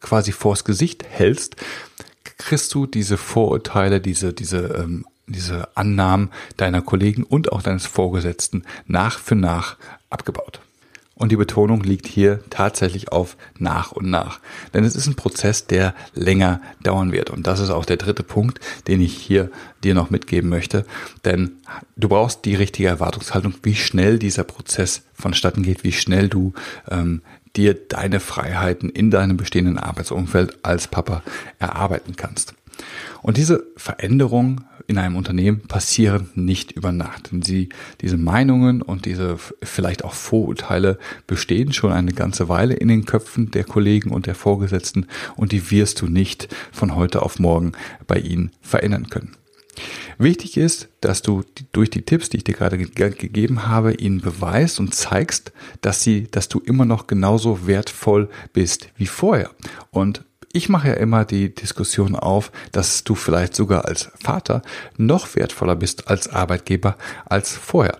quasi 0.00 0.32
vors 0.32 0.64
Gesicht 0.64 1.04
hältst, 1.08 1.56
kriegst 2.36 2.72
du 2.74 2.86
diese 2.86 3.16
Vorurteile, 3.16 4.00
diese, 4.00 4.32
diese, 4.32 4.58
ähm, 4.68 5.06
diese 5.26 5.76
Annahmen 5.76 6.30
deiner 6.56 6.82
Kollegen 6.82 7.24
und 7.24 7.52
auch 7.52 7.62
deines 7.62 7.86
Vorgesetzten 7.86 8.64
nach 8.86 9.18
für 9.18 9.34
nach 9.34 9.76
abgebaut. 10.10 10.60
Und 11.18 11.32
die 11.32 11.36
Betonung 11.36 11.82
liegt 11.82 12.06
hier 12.06 12.38
tatsächlich 12.48 13.10
auf 13.10 13.36
nach 13.58 13.90
und 13.90 14.08
nach. 14.08 14.38
Denn 14.72 14.84
es 14.84 14.94
ist 14.94 15.08
ein 15.08 15.16
Prozess, 15.16 15.66
der 15.66 15.92
länger 16.14 16.60
dauern 16.84 17.10
wird. 17.10 17.30
Und 17.30 17.48
das 17.48 17.58
ist 17.58 17.70
auch 17.70 17.84
der 17.84 17.96
dritte 17.96 18.22
Punkt, 18.22 18.60
den 18.86 19.00
ich 19.00 19.14
hier 19.16 19.50
dir 19.82 19.94
noch 19.94 20.10
mitgeben 20.10 20.48
möchte. 20.48 20.86
Denn 21.24 21.56
du 21.96 22.08
brauchst 22.08 22.44
die 22.44 22.54
richtige 22.54 22.86
Erwartungshaltung, 22.86 23.54
wie 23.64 23.74
schnell 23.74 24.20
dieser 24.20 24.44
Prozess 24.44 25.02
vonstatten 25.12 25.64
geht, 25.64 25.82
wie 25.82 25.90
schnell 25.90 26.28
du 26.28 26.52
ähm, 26.88 27.22
dir 27.56 27.74
deine 27.74 28.20
Freiheiten 28.20 28.88
in 28.88 29.10
deinem 29.10 29.36
bestehenden 29.36 29.76
Arbeitsumfeld 29.76 30.64
als 30.64 30.86
Papa 30.86 31.24
erarbeiten 31.58 32.14
kannst. 32.14 32.54
Und 33.22 33.36
diese 33.36 33.64
Veränderung 33.76 34.60
in 34.88 34.98
einem 34.98 35.16
Unternehmen 35.16 35.60
passieren 35.60 36.30
nicht 36.34 36.72
über 36.72 36.90
Nacht. 36.92 37.30
Denn 37.30 37.42
sie, 37.42 37.68
diese 38.00 38.16
Meinungen 38.16 38.82
und 38.82 39.04
diese 39.04 39.36
vielleicht 39.62 40.02
auch 40.02 40.14
Vorurteile 40.14 40.98
bestehen 41.26 41.72
schon 41.72 41.92
eine 41.92 42.12
ganze 42.12 42.48
Weile 42.48 42.74
in 42.74 42.88
den 42.88 43.04
Köpfen 43.04 43.50
der 43.50 43.64
Kollegen 43.64 44.10
und 44.10 44.26
der 44.26 44.34
Vorgesetzten 44.34 45.06
und 45.36 45.52
die 45.52 45.70
wirst 45.70 46.00
du 46.00 46.06
nicht 46.06 46.48
von 46.72 46.96
heute 46.96 47.22
auf 47.22 47.38
morgen 47.38 47.72
bei 48.06 48.18
ihnen 48.18 48.50
verändern 48.62 49.10
können. 49.10 49.36
Wichtig 50.16 50.56
ist, 50.56 50.88
dass 51.00 51.22
du 51.22 51.44
durch 51.70 51.90
die 51.90 52.02
Tipps, 52.02 52.28
die 52.28 52.38
ich 52.38 52.44
dir 52.44 52.54
gerade 52.54 52.78
ge 52.78 53.10
gegeben 53.10 53.68
habe, 53.68 53.94
ihnen 53.94 54.20
beweist 54.20 54.80
und 54.80 54.94
zeigst, 54.94 55.52
dass 55.80 56.02
sie, 56.02 56.26
dass 56.30 56.48
du 56.48 56.58
immer 56.58 56.84
noch 56.84 57.06
genauso 57.06 57.66
wertvoll 57.66 58.28
bist 58.52 58.88
wie 58.96 59.06
vorher. 59.06 59.50
Und 59.90 60.24
ich 60.52 60.68
mache 60.68 60.88
ja 60.88 60.94
immer 60.94 61.24
die 61.24 61.54
Diskussion 61.54 62.16
auf, 62.16 62.50
dass 62.72 63.04
du 63.04 63.14
vielleicht 63.14 63.54
sogar 63.54 63.84
als 63.84 64.10
Vater 64.22 64.62
noch 64.96 65.34
wertvoller 65.36 65.76
bist 65.76 66.08
als 66.08 66.28
Arbeitgeber 66.28 66.96
als 67.26 67.56
vorher. 67.56 67.98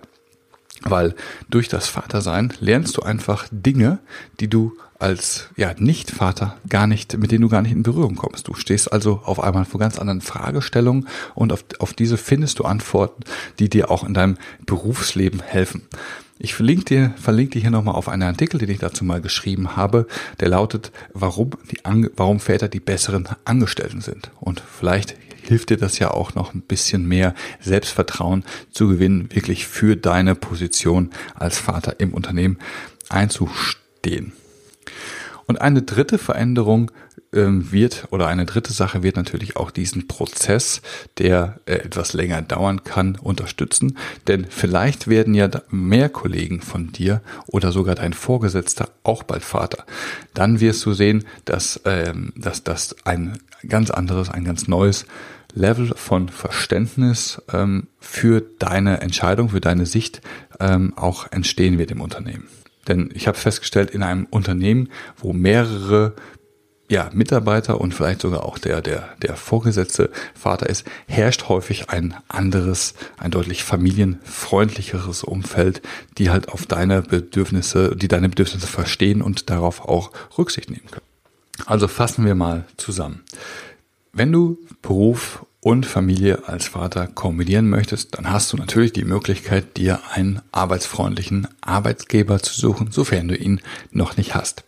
Weil 0.81 1.15
durch 1.49 1.67
das 1.67 1.87
Vatersein 1.87 2.53
lernst 2.59 2.97
du 2.97 3.01
einfach 3.01 3.47
Dinge, 3.51 3.99
die 4.39 4.47
du 4.47 4.73
als 4.97 5.49
ja, 5.55 5.73
Nicht-Vater 5.77 6.57
gar 6.67 6.87
nicht, 6.87 7.17
mit 7.17 7.31
denen 7.31 7.41
du 7.41 7.49
gar 7.49 7.61
nicht 7.61 7.71
in 7.71 7.83
Berührung 7.83 8.15
kommst. 8.15 8.47
Du 8.47 8.53
stehst 8.53 8.91
also 8.91 9.21
auf 9.23 9.39
einmal 9.41 9.65
vor 9.65 9.79
ganz 9.79 9.97
anderen 9.97 10.21
Fragestellungen 10.21 11.07
und 11.35 11.53
auf, 11.53 11.63
auf 11.79 11.93
diese 11.93 12.17
findest 12.17 12.59
du 12.59 12.65
Antworten, 12.65 13.23
die 13.59 13.69
dir 13.69 13.91
auch 13.91 14.03
in 14.03 14.13
deinem 14.13 14.37
Berufsleben 14.65 15.41
helfen. 15.41 15.83
Ich 16.41 16.53
verlinke 16.53 16.85
dir, 16.85 17.13
verlinke 17.17 17.51
dir 17.51 17.61
hier 17.63 17.69
nochmal 17.69 17.95
auf 17.95 18.07
einen 18.07 18.23
Artikel, 18.23 18.59
den 18.59 18.69
ich 18.69 18.79
dazu 18.79 19.03
mal 19.03 19.19
geschrieben 19.19 19.75
habe, 19.75 20.07
der 20.39 20.47
lautet, 20.47 20.93
warum, 21.13 21.51
die, 21.69 21.79
warum 22.15 22.39
Väter 22.39 22.69
die 22.69 22.79
besseren 22.79 23.27
Angestellten 23.43 23.99
sind. 23.99 24.31
Und 24.39 24.61
vielleicht 24.61 25.17
hilft 25.43 25.69
dir 25.69 25.75
das 25.75 25.99
ja 25.99 26.11
auch 26.11 26.35
noch 26.35 26.53
ein 26.53 26.61
bisschen 26.61 27.05
mehr 27.05 27.35
Selbstvertrauen 27.59 28.45
zu 28.71 28.87
gewinnen, 28.87 29.27
wirklich 29.33 29.67
für 29.67 29.97
deine 29.97 30.33
Position 30.33 31.09
als 31.35 31.57
Vater 31.57 31.99
im 31.99 32.13
Unternehmen 32.13 32.57
einzustehen. 33.09 34.31
Und 35.45 35.59
eine 35.59 35.81
dritte 35.81 36.17
Veränderung 36.19 36.89
wird 37.31 38.07
oder 38.09 38.27
eine 38.27 38.45
dritte 38.45 38.73
Sache 38.73 39.03
wird 39.03 39.15
natürlich 39.15 39.55
auch 39.55 39.69
diesen 39.69 40.07
Prozess, 40.07 40.81
der 41.19 41.59
äh, 41.65 41.73
etwas 41.73 42.13
länger 42.13 42.41
dauern 42.41 42.83
kann, 42.83 43.15
unterstützen. 43.15 43.97
Denn 44.27 44.47
vielleicht 44.49 45.07
werden 45.07 45.35
ja 45.35 45.49
mehr 45.69 46.09
Kollegen 46.09 46.61
von 46.61 46.91
dir 46.91 47.21
oder 47.45 47.71
sogar 47.71 47.95
dein 47.95 48.13
Vorgesetzter 48.13 48.89
auch 49.03 49.23
bald 49.23 49.43
Vater. 49.43 49.85
Dann 50.33 50.59
wirst 50.59 50.83
du 50.85 50.93
sehen, 50.93 51.23
dass, 51.45 51.79
ähm, 51.85 52.33
dass 52.35 52.63
das 52.63 52.95
ein 53.05 53.37
ganz 53.67 53.91
anderes, 53.91 54.29
ein 54.29 54.43
ganz 54.43 54.67
neues 54.67 55.05
Level 55.53 55.93
von 55.95 56.29
Verständnis 56.29 57.41
ähm, 57.51 57.87
für 57.99 58.41
deine 58.41 59.01
Entscheidung, 59.01 59.49
für 59.49 59.61
deine 59.61 59.85
Sicht 59.85 60.21
ähm, 60.59 60.93
auch 60.95 61.31
entstehen 61.31 61.77
wird 61.77 61.91
im 61.91 62.01
Unternehmen. 62.01 62.47
Denn 62.87 63.11
ich 63.13 63.27
habe 63.27 63.37
festgestellt, 63.37 63.91
in 63.91 64.01
einem 64.01 64.25
Unternehmen, 64.29 64.89
wo 65.17 65.33
mehrere 65.33 66.15
ja, 66.89 67.09
Mitarbeiter 67.13 67.79
und 67.79 67.93
vielleicht 67.93 68.21
sogar 68.21 68.43
auch 68.43 68.57
der, 68.57 68.81
der, 68.81 69.09
der 69.21 69.35
vorgesetzte 69.35 70.09
Vater 70.33 70.67
ist, 70.67 70.85
herrscht 71.07 71.47
häufig 71.47 71.91
ein 71.91 72.15
anderes, 72.27 72.95
ein 73.17 73.29
deutlich 73.29 73.63
familienfreundlicheres 73.63 75.23
Umfeld, 75.23 75.83
die 76.17 76.31
halt 76.31 76.49
auf 76.49 76.65
deine 76.65 77.03
Bedürfnisse, 77.03 77.95
die 77.95 78.07
deine 78.07 78.27
Bedürfnisse 78.27 78.65
verstehen 78.65 79.21
und 79.21 79.51
darauf 79.51 79.87
auch 79.87 80.11
Rücksicht 80.37 80.71
nehmen 80.71 80.87
können. 80.89 81.05
Also 81.67 81.87
fassen 81.87 82.25
wir 82.25 82.33
mal 82.33 82.65
zusammen. 82.77 83.23
Wenn 84.11 84.31
du 84.31 84.57
Beruf 84.81 85.45
und 85.61 85.85
Familie 85.85 86.47
als 86.47 86.69
Vater 86.69 87.05
kombinieren 87.05 87.69
möchtest, 87.69 88.17
dann 88.17 88.31
hast 88.31 88.51
du 88.51 88.57
natürlich 88.57 88.93
die 88.93 89.03
Möglichkeit, 89.03 89.77
dir 89.77 89.99
einen 90.11 90.41
arbeitsfreundlichen 90.51 91.47
Arbeitgeber 91.61 92.39
zu 92.39 92.59
suchen, 92.59 92.91
sofern 92.91 93.27
du 93.27 93.35
ihn 93.35 93.61
noch 93.91 94.17
nicht 94.17 94.33
hast. 94.33 94.63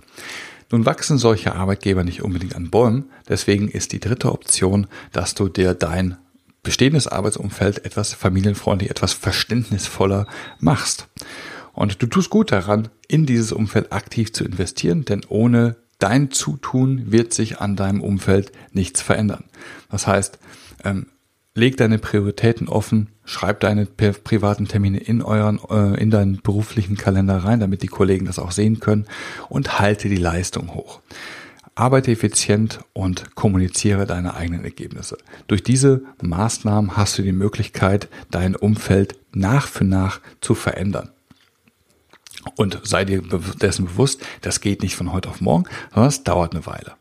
Nun 0.72 0.86
wachsen 0.86 1.18
solche 1.18 1.54
Arbeitgeber 1.54 2.04
nicht 2.04 2.24
unbedingt 2.24 2.56
an 2.56 2.70
Bäumen, 2.70 3.10
deswegen 3.28 3.68
ist 3.68 3.92
die 3.92 4.00
dritte 4.00 4.32
Option, 4.32 4.88
dass 5.12 5.36
du 5.36 5.50
dir 5.50 5.74
dein 5.74 6.18
bestehendes 6.64 7.08
Arbeitsumfeld 7.08 7.86
etwas 7.86 8.14
familienfreundlich, 8.14 8.90
etwas 8.90 9.14
verständnisvoller 9.14 10.28
machst. 10.60 11.08
Und 11.74 12.02
du 12.02 12.08
tust 12.08 12.30
gut 12.30 12.52
daran, 12.52 12.90
in 13.08 13.26
dieses 13.26 13.52
Umfeld 13.52 13.92
aktiv 13.92 14.32
zu 14.34 14.44
investieren, 14.44 15.06
denn 15.06 15.22
ohne 15.28 15.76
dein 16.00 16.32
Zutun 16.32 17.12
wird 17.12 17.34
sich 17.34 17.60
an 17.60 17.76
deinem 17.76 18.02
Umfeld 18.02 18.52
nichts 18.72 19.02
verändern. 19.02 19.46
Das 19.90 20.08
heißt, 20.08 20.40
ähm, 20.84 21.08
leg 21.54 21.78
deine 21.78 21.98
Prioritäten 21.98 22.68
offen, 22.68 23.10
schreib 23.26 23.60
deine 23.60 23.86
privaten 23.86 24.68
Termine 24.68 25.00
in 25.00 25.22
euren, 25.22 25.60
äh, 25.70 26.02
in 26.02 26.12
deinen 26.12 26.42
beruflichen 26.42 26.98
Kalender 26.98 27.38
rein, 27.38 27.60
damit 27.60 27.84
die 27.84 27.88
Kollegen 27.88 28.26
das 28.26 28.40
auch 28.40 28.52
sehen 28.52 28.80
können 28.80 29.06
und 29.50 29.80
halte 29.80 30.10
die 30.10 30.18
Leistung 30.18 30.74
hoch. 30.74 31.02
Arbeite 31.76 32.12
effizient 32.12 32.80
und 32.94 33.36
kommuniziere 33.36 34.06
deine 34.06 34.36
eigenen 34.36 34.64
Ergebnisse. 34.64 35.18
Durch 35.48 35.64
diese 35.64 36.04
Maßnahmen 36.22 36.98
hast 36.98 37.18
du 37.18 37.22
die 37.22 37.32
Möglichkeit, 37.32 38.10
dein 38.30 38.56
Umfeld 38.56 39.16
nach 39.34 39.68
für 39.68 39.86
nach 39.86 40.20
zu 40.42 40.54
verändern. 40.54 41.10
Und 42.56 42.82
sei 42.84 43.06
dir 43.06 43.22
dessen 43.62 43.86
bewusst, 43.86 44.22
das 44.42 44.62
geht 44.62 44.82
nicht 44.82 44.96
von 44.96 45.14
heute 45.14 45.30
auf 45.30 45.42
morgen, 45.42 45.66
sondern 45.94 46.10
es 46.10 46.24
dauert 46.24 46.54
eine 46.54 46.66
Weile. 46.66 46.96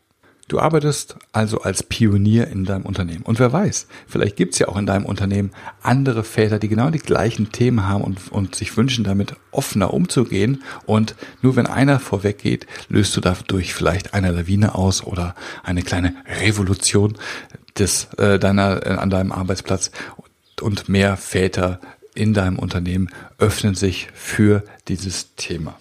Du 0.51 0.59
arbeitest 0.59 1.15
also 1.31 1.61
als 1.61 1.81
Pionier 1.81 2.47
in 2.47 2.65
deinem 2.65 2.85
Unternehmen. 2.85 3.23
Und 3.23 3.39
wer 3.39 3.53
weiß, 3.53 3.87
vielleicht 4.05 4.35
gibt's 4.35 4.59
ja 4.59 4.67
auch 4.67 4.75
in 4.75 4.85
deinem 4.85 5.05
Unternehmen 5.05 5.51
andere 5.81 6.25
Väter, 6.25 6.59
die 6.59 6.67
genau 6.67 6.89
die 6.89 6.99
gleichen 6.99 7.53
Themen 7.53 7.87
haben 7.87 8.03
und, 8.03 8.33
und 8.33 8.53
sich 8.55 8.75
wünschen, 8.75 9.05
damit 9.05 9.33
offener 9.51 9.93
umzugehen. 9.93 10.61
Und 10.85 11.15
nur 11.41 11.55
wenn 11.55 11.67
einer 11.67 12.01
vorweggeht, 12.01 12.67
löst 12.89 13.15
du 13.15 13.21
dadurch 13.21 13.73
vielleicht 13.73 14.13
eine 14.13 14.31
Lawine 14.31 14.75
aus 14.75 15.05
oder 15.05 15.35
eine 15.63 15.83
kleine 15.83 16.15
Revolution 16.41 17.17
des, 17.79 18.09
äh, 18.17 18.37
deiner, 18.37 18.85
äh, 18.85 18.89
an 18.89 19.09
deinem 19.09 19.31
Arbeitsplatz. 19.31 19.89
Und 20.59 20.89
mehr 20.89 21.15
Väter 21.15 21.79
in 22.13 22.33
deinem 22.33 22.59
Unternehmen 22.59 23.07
öffnen 23.37 23.75
sich 23.75 24.09
für 24.13 24.65
dieses 24.89 25.33
Thema. 25.37 25.77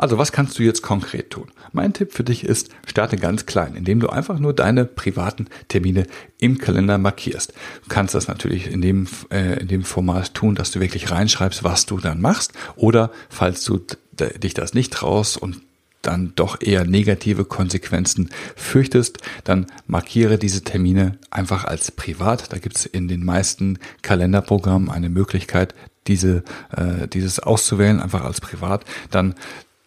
Also 0.00 0.16
was 0.16 0.32
kannst 0.32 0.58
du 0.58 0.62
jetzt 0.62 0.80
konkret 0.80 1.28
tun? 1.28 1.48
Mein 1.72 1.92
Tipp 1.92 2.14
für 2.14 2.24
dich 2.24 2.44
ist, 2.44 2.70
starte 2.86 3.18
ganz 3.18 3.44
klein, 3.44 3.74
indem 3.74 4.00
du 4.00 4.08
einfach 4.08 4.38
nur 4.38 4.54
deine 4.54 4.86
privaten 4.86 5.46
Termine 5.68 6.06
im 6.38 6.56
Kalender 6.56 6.96
markierst. 6.96 7.52
Du 7.82 7.88
kannst 7.90 8.14
das 8.14 8.26
natürlich 8.26 8.68
in 8.72 8.80
dem, 8.80 9.06
äh, 9.30 9.60
in 9.60 9.68
dem 9.68 9.84
Format 9.84 10.32
tun, 10.32 10.54
dass 10.54 10.70
du 10.70 10.80
wirklich 10.80 11.10
reinschreibst, 11.10 11.64
was 11.64 11.84
du 11.84 11.98
dann 11.98 12.22
machst. 12.22 12.54
Oder 12.76 13.10
falls 13.28 13.62
du 13.64 13.78
dich 14.18 14.54
das 14.54 14.72
nicht 14.72 14.90
traust 14.90 15.36
und 15.36 15.60
dann 16.00 16.32
doch 16.34 16.58
eher 16.62 16.86
negative 16.86 17.44
Konsequenzen 17.44 18.30
fürchtest, 18.56 19.18
dann 19.44 19.66
markiere 19.86 20.38
diese 20.38 20.64
Termine 20.64 21.18
einfach 21.30 21.66
als 21.66 21.90
privat. 21.90 22.54
Da 22.54 22.58
gibt 22.58 22.78
es 22.78 22.86
in 22.86 23.06
den 23.06 23.22
meisten 23.22 23.78
Kalenderprogrammen 24.00 24.88
eine 24.88 25.10
Möglichkeit, 25.10 25.74
diese, 26.06 26.42
äh, 26.74 27.06
dieses 27.06 27.38
auszuwählen, 27.38 28.00
einfach 28.00 28.24
als 28.24 28.40
privat. 28.40 28.86
Dann 29.10 29.34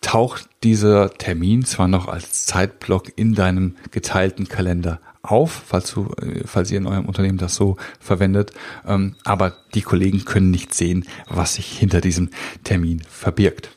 taucht 0.04 0.48
dieser 0.64 1.10
Termin 1.12 1.66
zwar 1.66 1.88
noch 1.88 2.08
als 2.08 2.46
Zeitblock 2.46 3.12
in 3.16 3.34
deinem 3.34 3.76
geteilten 3.90 4.48
Kalender 4.48 5.00
auf, 5.24 5.64
falls 5.66 5.92
du, 5.92 6.14
äh, 6.22 6.42
falls 6.46 6.70
ihr 6.70 6.78
in 6.78 6.86
eurem 6.86 7.06
Unternehmen 7.06 7.38
das 7.38 7.56
so 7.56 7.78
verwendet, 8.00 8.52
ähm, 8.86 9.16
aber 9.24 9.54
die 9.74 9.82
Kollegen 9.82 10.26
können 10.26 10.52
nicht 10.52 10.74
sehen, 10.74 11.06
was 11.28 11.56
sich 11.56 11.68
hinter 11.78 12.02
diesem 12.02 12.30
Termin 12.64 13.02
verbirgt. 13.10 13.70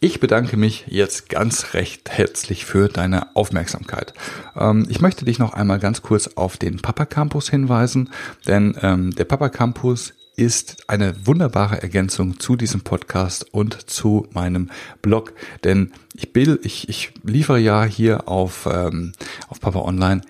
Ich 0.00 0.20
bedanke 0.20 0.56
mich 0.56 0.84
jetzt 0.86 1.28
ganz 1.28 1.74
recht 1.74 2.08
herzlich 2.08 2.64
für 2.64 2.88
deine 2.88 3.34
Aufmerksamkeit. 3.34 4.14
Ähm, 4.56 4.86
ich 4.88 5.00
möchte 5.00 5.24
dich 5.24 5.40
noch 5.40 5.54
einmal 5.54 5.80
ganz 5.80 6.02
kurz 6.02 6.28
auf 6.36 6.56
den 6.56 6.78
Papa 6.78 7.04
Campus 7.04 7.50
hinweisen, 7.50 8.10
denn 8.46 8.78
ähm, 8.80 9.10
der 9.16 9.24
Papa 9.24 9.48
Campus 9.48 10.12
ist 10.38 10.88
eine 10.88 11.26
wunderbare 11.26 11.82
Ergänzung 11.82 12.38
zu 12.38 12.54
diesem 12.54 12.82
Podcast 12.82 13.52
und 13.52 13.90
zu 13.90 14.26
meinem 14.32 14.70
Blog. 15.02 15.34
Denn 15.64 15.92
ich, 16.14 16.32
will, 16.32 16.60
ich, 16.62 16.88
ich 16.88 17.12
liefere 17.24 17.58
ja 17.58 17.84
hier 17.84 18.28
auf, 18.28 18.68
ähm, 18.70 19.12
auf 19.48 19.60
Papa 19.60 19.80
Online 19.80 20.22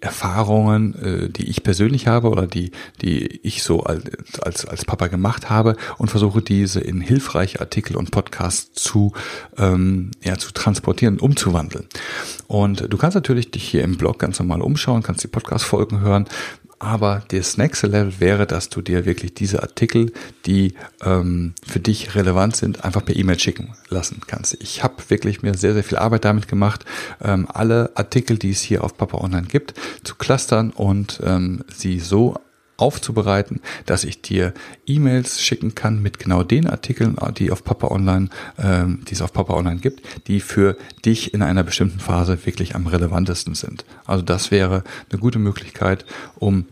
Erfahrungen, 0.00 0.94
äh, 0.94 1.28
die 1.28 1.50
ich 1.50 1.62
persönlich 1.62 2.06
habe 2.06 2.30
oder 2.30 2.46
die, 2.46 2.70
die 3.02 3.40
ich 3.42 3.62
so 3.62 3.82
als, 3.82 4.40
als, 4.40 4.64
als 4.64 4.84
Papa 4.86 5.08
gemacht 5.08 5.50
habe 5.50 5.76
und 5.98 6.10
versuche 6.10 6.40
diese 6.40 6.80
in 6.80 7.02
hilfreiche 7.02 7.60
Artikel 7.60 7.96
und 7.96 8.10
Podcasts 8.10 8.72
zu, 8.72 9.12
ähm, 9.58 10.12
ja, 10.22 10.38
zu 10.38 10.52
transportieren, 10.52 11.20
umzuwandeln. 11.20 11.86
Und 12.46 12.90
du 12.90 12.96
kannst 12.96 13.14
natürlich 13.14 13.50
dich 13.50 13.64
hier 13.64 13.84
im 13.84 13.98
Blog 13.98 14.18
ganz 14.18 14.38
normal 14.38 14.62
umschauen, 14.62 15.02
kannst 15.02 15.22
die 15.22 15.28
Podcast-Folgen 15.28 16.00
hören, 16.00 16.26
aber 16.80 17.22
das 17.28 17.58
nächste 17.58 17.86
Level 17.86 18.14
wäre, 18.20 18.46
dass 18.46 18.70
du 18.70 18.80
dir 18.80 19.04
wirklich 19.04 19.34
diese 19.34 19.62
Artikel, 19.62 20.12
die 20.46 20.74
ähm, 21.04 21.52
für 21.64 21.78
dich 21.78 22.14
relevant 22.14 22.56
sind, 22.56 22.84
einfach 22.84 23.04
per 23.04 23.14
E-Mail 23.14 23.38
schicken 23.38 23.74
lassen 23.90 24.22
kannst. 24.26 24.56
Ich 24.60 24.82
habe 24.82 24.94
wirklich 25.08 25.42
mir 25.42 25.54
sehr, 25.54 25.74
sehr 25.74 25.84
viel 25.84 25.98
Arbeit 25.98 26.24
damit 26.24 26.48
gemacht, 26.48 26.86
ähm, 27.22 27.46
alle 27.52 27.92
Artikel, 27.94 28.38
die 28.38 28.50
es 28.50 28.62
hier 28.62 28.82
auf 28.82 28.96
Papa 28.96 29.18
Online 29.18 29.46
gibt, 29.46 29.74
zu 30.02 30.14
clustern 30.14 30.70
und 30.70 31.20
ähm, 31.22 31.64
sie 31.68 32.00
so 32.00 32.38
aufzubereiten, 32.80 33.60
dass 33.86 34.04
ich 34.04 34.22
dir 34.22 34.52
E-Mails 34.86 35.40
schicken 35.40 35.74
kann 35.74 36.02
mit 36.02 36.18
genau 36.18 36.42
den 36.42 36.68
Artikeln, 36.68 37.16
die 37.36 37.50
auf 37.50 37.64
Papa 37.64 37.88
Online, 37.88 38.28
ähm, 38.58 39.02
die 39.08 39.14
es 39.14 39.22
auf 39.22 39.32
Papa 39.32 39.54
Online 39.54 39.80
gibt, 39.80 40.26
die 40.26 40.40
für 40.40 40.76
dich 41.04 41.34
in 41.34 41.42
einer 41.42 41.62
bestimmten 41.62 42.00
Phase 42.00 42.38
wirklich 42.44 42.74
am 42.74 42.86
relevantesten 42.86 43.54
sind. 43.54 43.84
Also 44.06 44.22
das 44.22 44.50
wäre 44.50 44.84
eine 45.10 45.20
gute 45.20 45.38
Möglichkeit, 45.38 46.04
um 46.36 46.66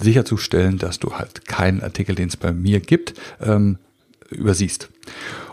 sicherzustellen, 0.00 0.78
dass 0.78 0.98
du 0.98 1.14
halt 1.14 1.46
keinen 1.46 1.82
Artikel, 1.82 2.14
den 2.14 2.28
es 2.28 2.36
bei 2.36 2.52
mir 2.52 2.80
gibt, 2.80 3.14
ähm, 3.40 3.78
übersiehst. 4.30 4.88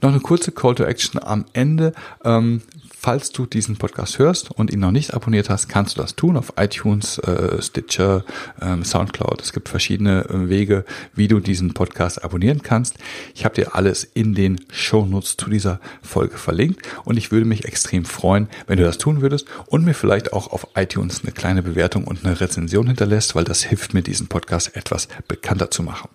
Noch 0.00 0.10
eine 0.10 0.20
kurze 0.20 0.52
Call 0.52 0.74
to 0.74 0.84
Action 0.84 1.22
am 1.22 1.44
Ende. 1.52 1.92
Ähm, 2.24 2.62
falls 3.04 3.32
du 3.32 3.44
diesen 3.44 3.76
Podcast 3.76 4.18
hörst 4.18 4.50
und 4.50 4.72
ihn 4.72 4.80
noch 4.80 4.90
nicht 4.90 5.12
abonniert 5.12 5.50
hast, 5.50 5.68
kannst 5.68 5.98
du 5.98 6.00
das 6.00 6.16
tun 6.16 6.38
auf 6.38 6.54
iTunes, 6.56 7.18
äh, 7.18 7.60
Stitcher, 7.60 8.24
ähm, 8.62 8.82
Soundcloud. 8.82 9.42
Es 9.42 9.52
gibt 9.52 9.68
verschiedene 9.68 10.24
äh, 10.24 10.48
Wege, 10.48 10.86
wie 11.14 11.28
du 11.28 11.38
diesen 11.38 11.74
Podcast 11.74 12.24
abonnieren 12.24 12.62
kannst. 12.62 12.96
Ich 13.34 13.44
habe 13.44 13.56
dir 13.56 13.74
alles 13.74 14.04
in 14.04 14.34
den 14.34 14.58
Show 14.72 15.04
Notes 15.04 15.36
zu 15.36 15.50
dieser 15.50 15.80
Folge 16.00 16.38
verlinkt 16.38 16.80
und 17.04 17.18
ich 17.18 17.30
würde 17.30 17.44
mich 17.44 17.66
extrem 17.66 18.06
freuen, 18.06 18.48
wenn 18.68 18.78
du 18.78 18.84
das 18.84 18.96
tun 18.96 19.20
würdest 19.20 19.48
und 19.66 19.84
mir 19.84 19.92
vielleicht 19.92 20.32
auch 20.32 20.50
auf 20.50 20.68
iTunes 20.74 21.24
eine 21.24 21.32
kleine 21.32 21.62
Bewertung 21.62 22.04
und 22.04 22.24
eine 22.24 22.40
Rezension 22.40 22.86
hinterlässt, 22.86 23.34
weil 23.34 23.44
das 23.44 23.62
hilft 23.62 23.92
mir, 23.92 24.00
diesen 24.00 24.28
Podcast 24.28 24.74
etwas 24.76 25.08
bekannter 25.28 25.70
zu 25.70 25.82
machen. 25.82 26.08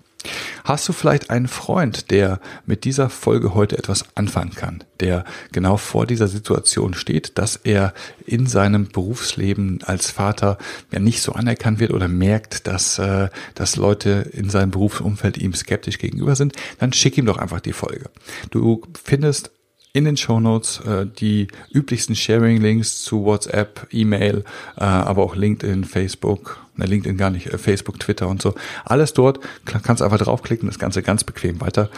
Hast 0.63 0.87
du 0.87 0.93
vielleicht 0.93 1.29
einen 1.29 1.47
Freund, 1.47 2.11
der 2.11 2.39
mit 2.65 2.83
dieser 2.83 3.09
Folge 3.09 3.53
heute 3.55 3.77
etwas 3.77 4.05
anfangen 4.15 4.53
kann, 4.53 4.83
der 4.99 5.23
genau 5.51 5.77
vor 5.77 6.05
dieser 6.05 6.27
Situation 6.27 6.93
steht, 6.93 7.37
dass 7.37 7.55
er 7.55 7.93
in 8.25 8.45
seinem 8.45 8.87
Berufsleben 8.87 9.79
als 9.83 10.11
Vater 10.11 10.57
ja 10.91 10.99
nicht 10.99 11.21
so 11.21 11.33
anerkannt 11.33 11.79
wird 11.79 11.91
oder 11.91 12.07
merkt, 12.07 12.67
dass, 12.67 12.99
äh, 12.99 13.29
dass 13.55 13.77
Leute 13.77 14.29
in 14.33 14.49
seinem 14.49 14.71
Berufsumfeld 14.71 15.37
ihm 15.37 15.53
skeptisch 15.53 15.97
gegenüber 15.97 16.35
sind, 16.35 16.53
dann 16.79 16.93
schick 16.93 17.17
ihm 17.17 17.25
doch 17.25 17.37
einfach 17.37 17.61
die 17.61 17.73
Folge. 17.73 18.09
Du 18.51 18.83
findest 19.03 19.51
in 19.93 20.05
den 20.05 20.17
Show 20.17 20.39
Notes 20.39 20.81
äh, 20.81 21.05
die 21.07 21.47
üblichsten 21.73 22.15
Sharing-Links 22.15 23.03
zu 23.03 23.25
WhatsApp, 23.25 23.87
E-Mail, 23.91 24.43
äh, 24.77 24.83
aber 24.83 25.23
auch 25.23 25.35
LinkedIn, 25.35 25.83
Facebook, 25.83 26.59
ne, 26.75 26.85
LinkedIn 26.85 27.17
gar 27.17 27.31
nicht, 27.31 27.47
äh, 27.47 27.57
Facebook, 27.57 27.99
Twitter 27.99 28.27
und 28.27 28.41
so. 28.41 28.53
Alles 28.85 29.13
dort, 29.13 29.39
kannst 29.65 30.01
einfach 30.01 30.19
draufklicken, 30.19 30.67
das 30.67 30.79
Ganze 30.79 31.01
ganz 31.01 31.23
bequem 31.23 31.59
weiter 31.61 31.89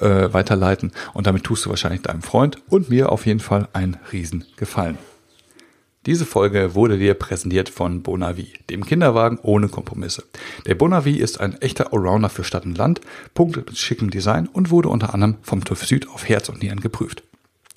äh, 0.00 0.32
weiterleiten 0.32 0.92
und 1.14 1.26
damit 1.26 1.44
tust 1.44 1.64
du 1.64 1.70
wahrscheinlich 1.70 2.02
deinem 2.02 2.22
Freund 2.22 2.58
und 2.68 2.90
mir 2.90 3.10
auf 3.10 3.26
jeden 3.26 3.40
Fall 3.40 3.68
einen 3.72 3.96
riesen 4.12 4.44
Gefallen. 4.56 4.98
Diese 6.06 6.24
Folge 6.24 6.74
wurde 6.74 6.96
dir 6.96 7.14
präsentiert 7.14 7.68
von 7.68 8.02
Bonavi, 8.02 8.52
dem 8.70 8.84
Kinderwagen 8.86 9.38
ohne 9.42 9.68
Kompromisse. 9.68 10.24
Der 10.66 10.74
Bonavi 10.74 11.16
ist 11.16 11.40
ein 11.40 11.60
echter 11.60 11.92
Allrounder 11.92 12.30
für 12.30 12.44
Stadt 12.44 12.64
und 12.64 12.78
Land, 12.78 13.00
punktet 13.34 13.66
mit 13.66 13.76
schickem 13.76 14.10
Design 14.10 14.46
und 14.46 14.70
wurde 14.70 14.88
unter 14.88 15.12
anderem 15.12 15.36
vom 15.42 15.64
TÜV 15.64 15.84
Süd 15.84 16.08
auf 16.08 16.26
Herz 16.26 16.48
und 16.48 16.62
Nieren 16.62 16.80
geprüft. 16.80 17.27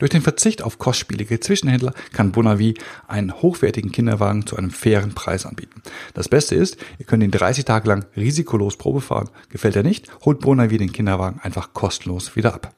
Durch 0.02 0.10
den 0.10 0.24
Verzicht 0.24 0.64
auf 0.64 0.80
kostspielige 0.80 1.40
Zwischenhändler 1.40 1.94
kann 2.12 2.32
Bonavi 2.32 2.74
einen 3.08 3.40
hochwertigen 3.40 3.92
Kinderwagen 3.92 4.48
zu 4.48 4.58
einem 4.58 4.72
fairen 4.72 5.14
Preis 5.14 5.46
anbieten. 5.46 5.84
Das 6.16 6.28
Beste 6.28 6.56
ist, 6.56 6.78
ihr 6.98 7.06
könnt 7.06 7.22
ihn 7.22 7.30
30 7.30 7.66
Tage 7.66 7.88
lang 7.88 8.08
risikolos 8.16 8.78
Probe 8.78 9.02
fahren. 9.02 9.30
Gefällt 9.50 9.76
er 9.76 9.84
nicht, 9.84 10.10
holt 10.26 10.40
Bonavi 10.40 10.80
den 10.80 10.92
Kinderwagen 10.92 11.40
einfach 11.44 11.74
kostenlos 11.74 12.36
wieder 12.36 12.56
ab. 12.56 12.74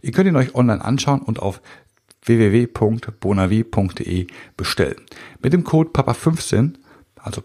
Ihr 0.00 0.12
könnt 0.12 0.28
ihn 0.28 0.36
euch 0.36 0.54
online 0.54 0.84
anschauen 0.84 1.22
und 1.22 1.40
auf 1.40 1.60
www.bonavi.de 2.24 4.28
bestellen. 4.56 5.00
Mit 5.42 5.54
dem 5.54 5.64
Code 5.64 5.90
PAPA15, 5.90 6.74
also 7.16 7.42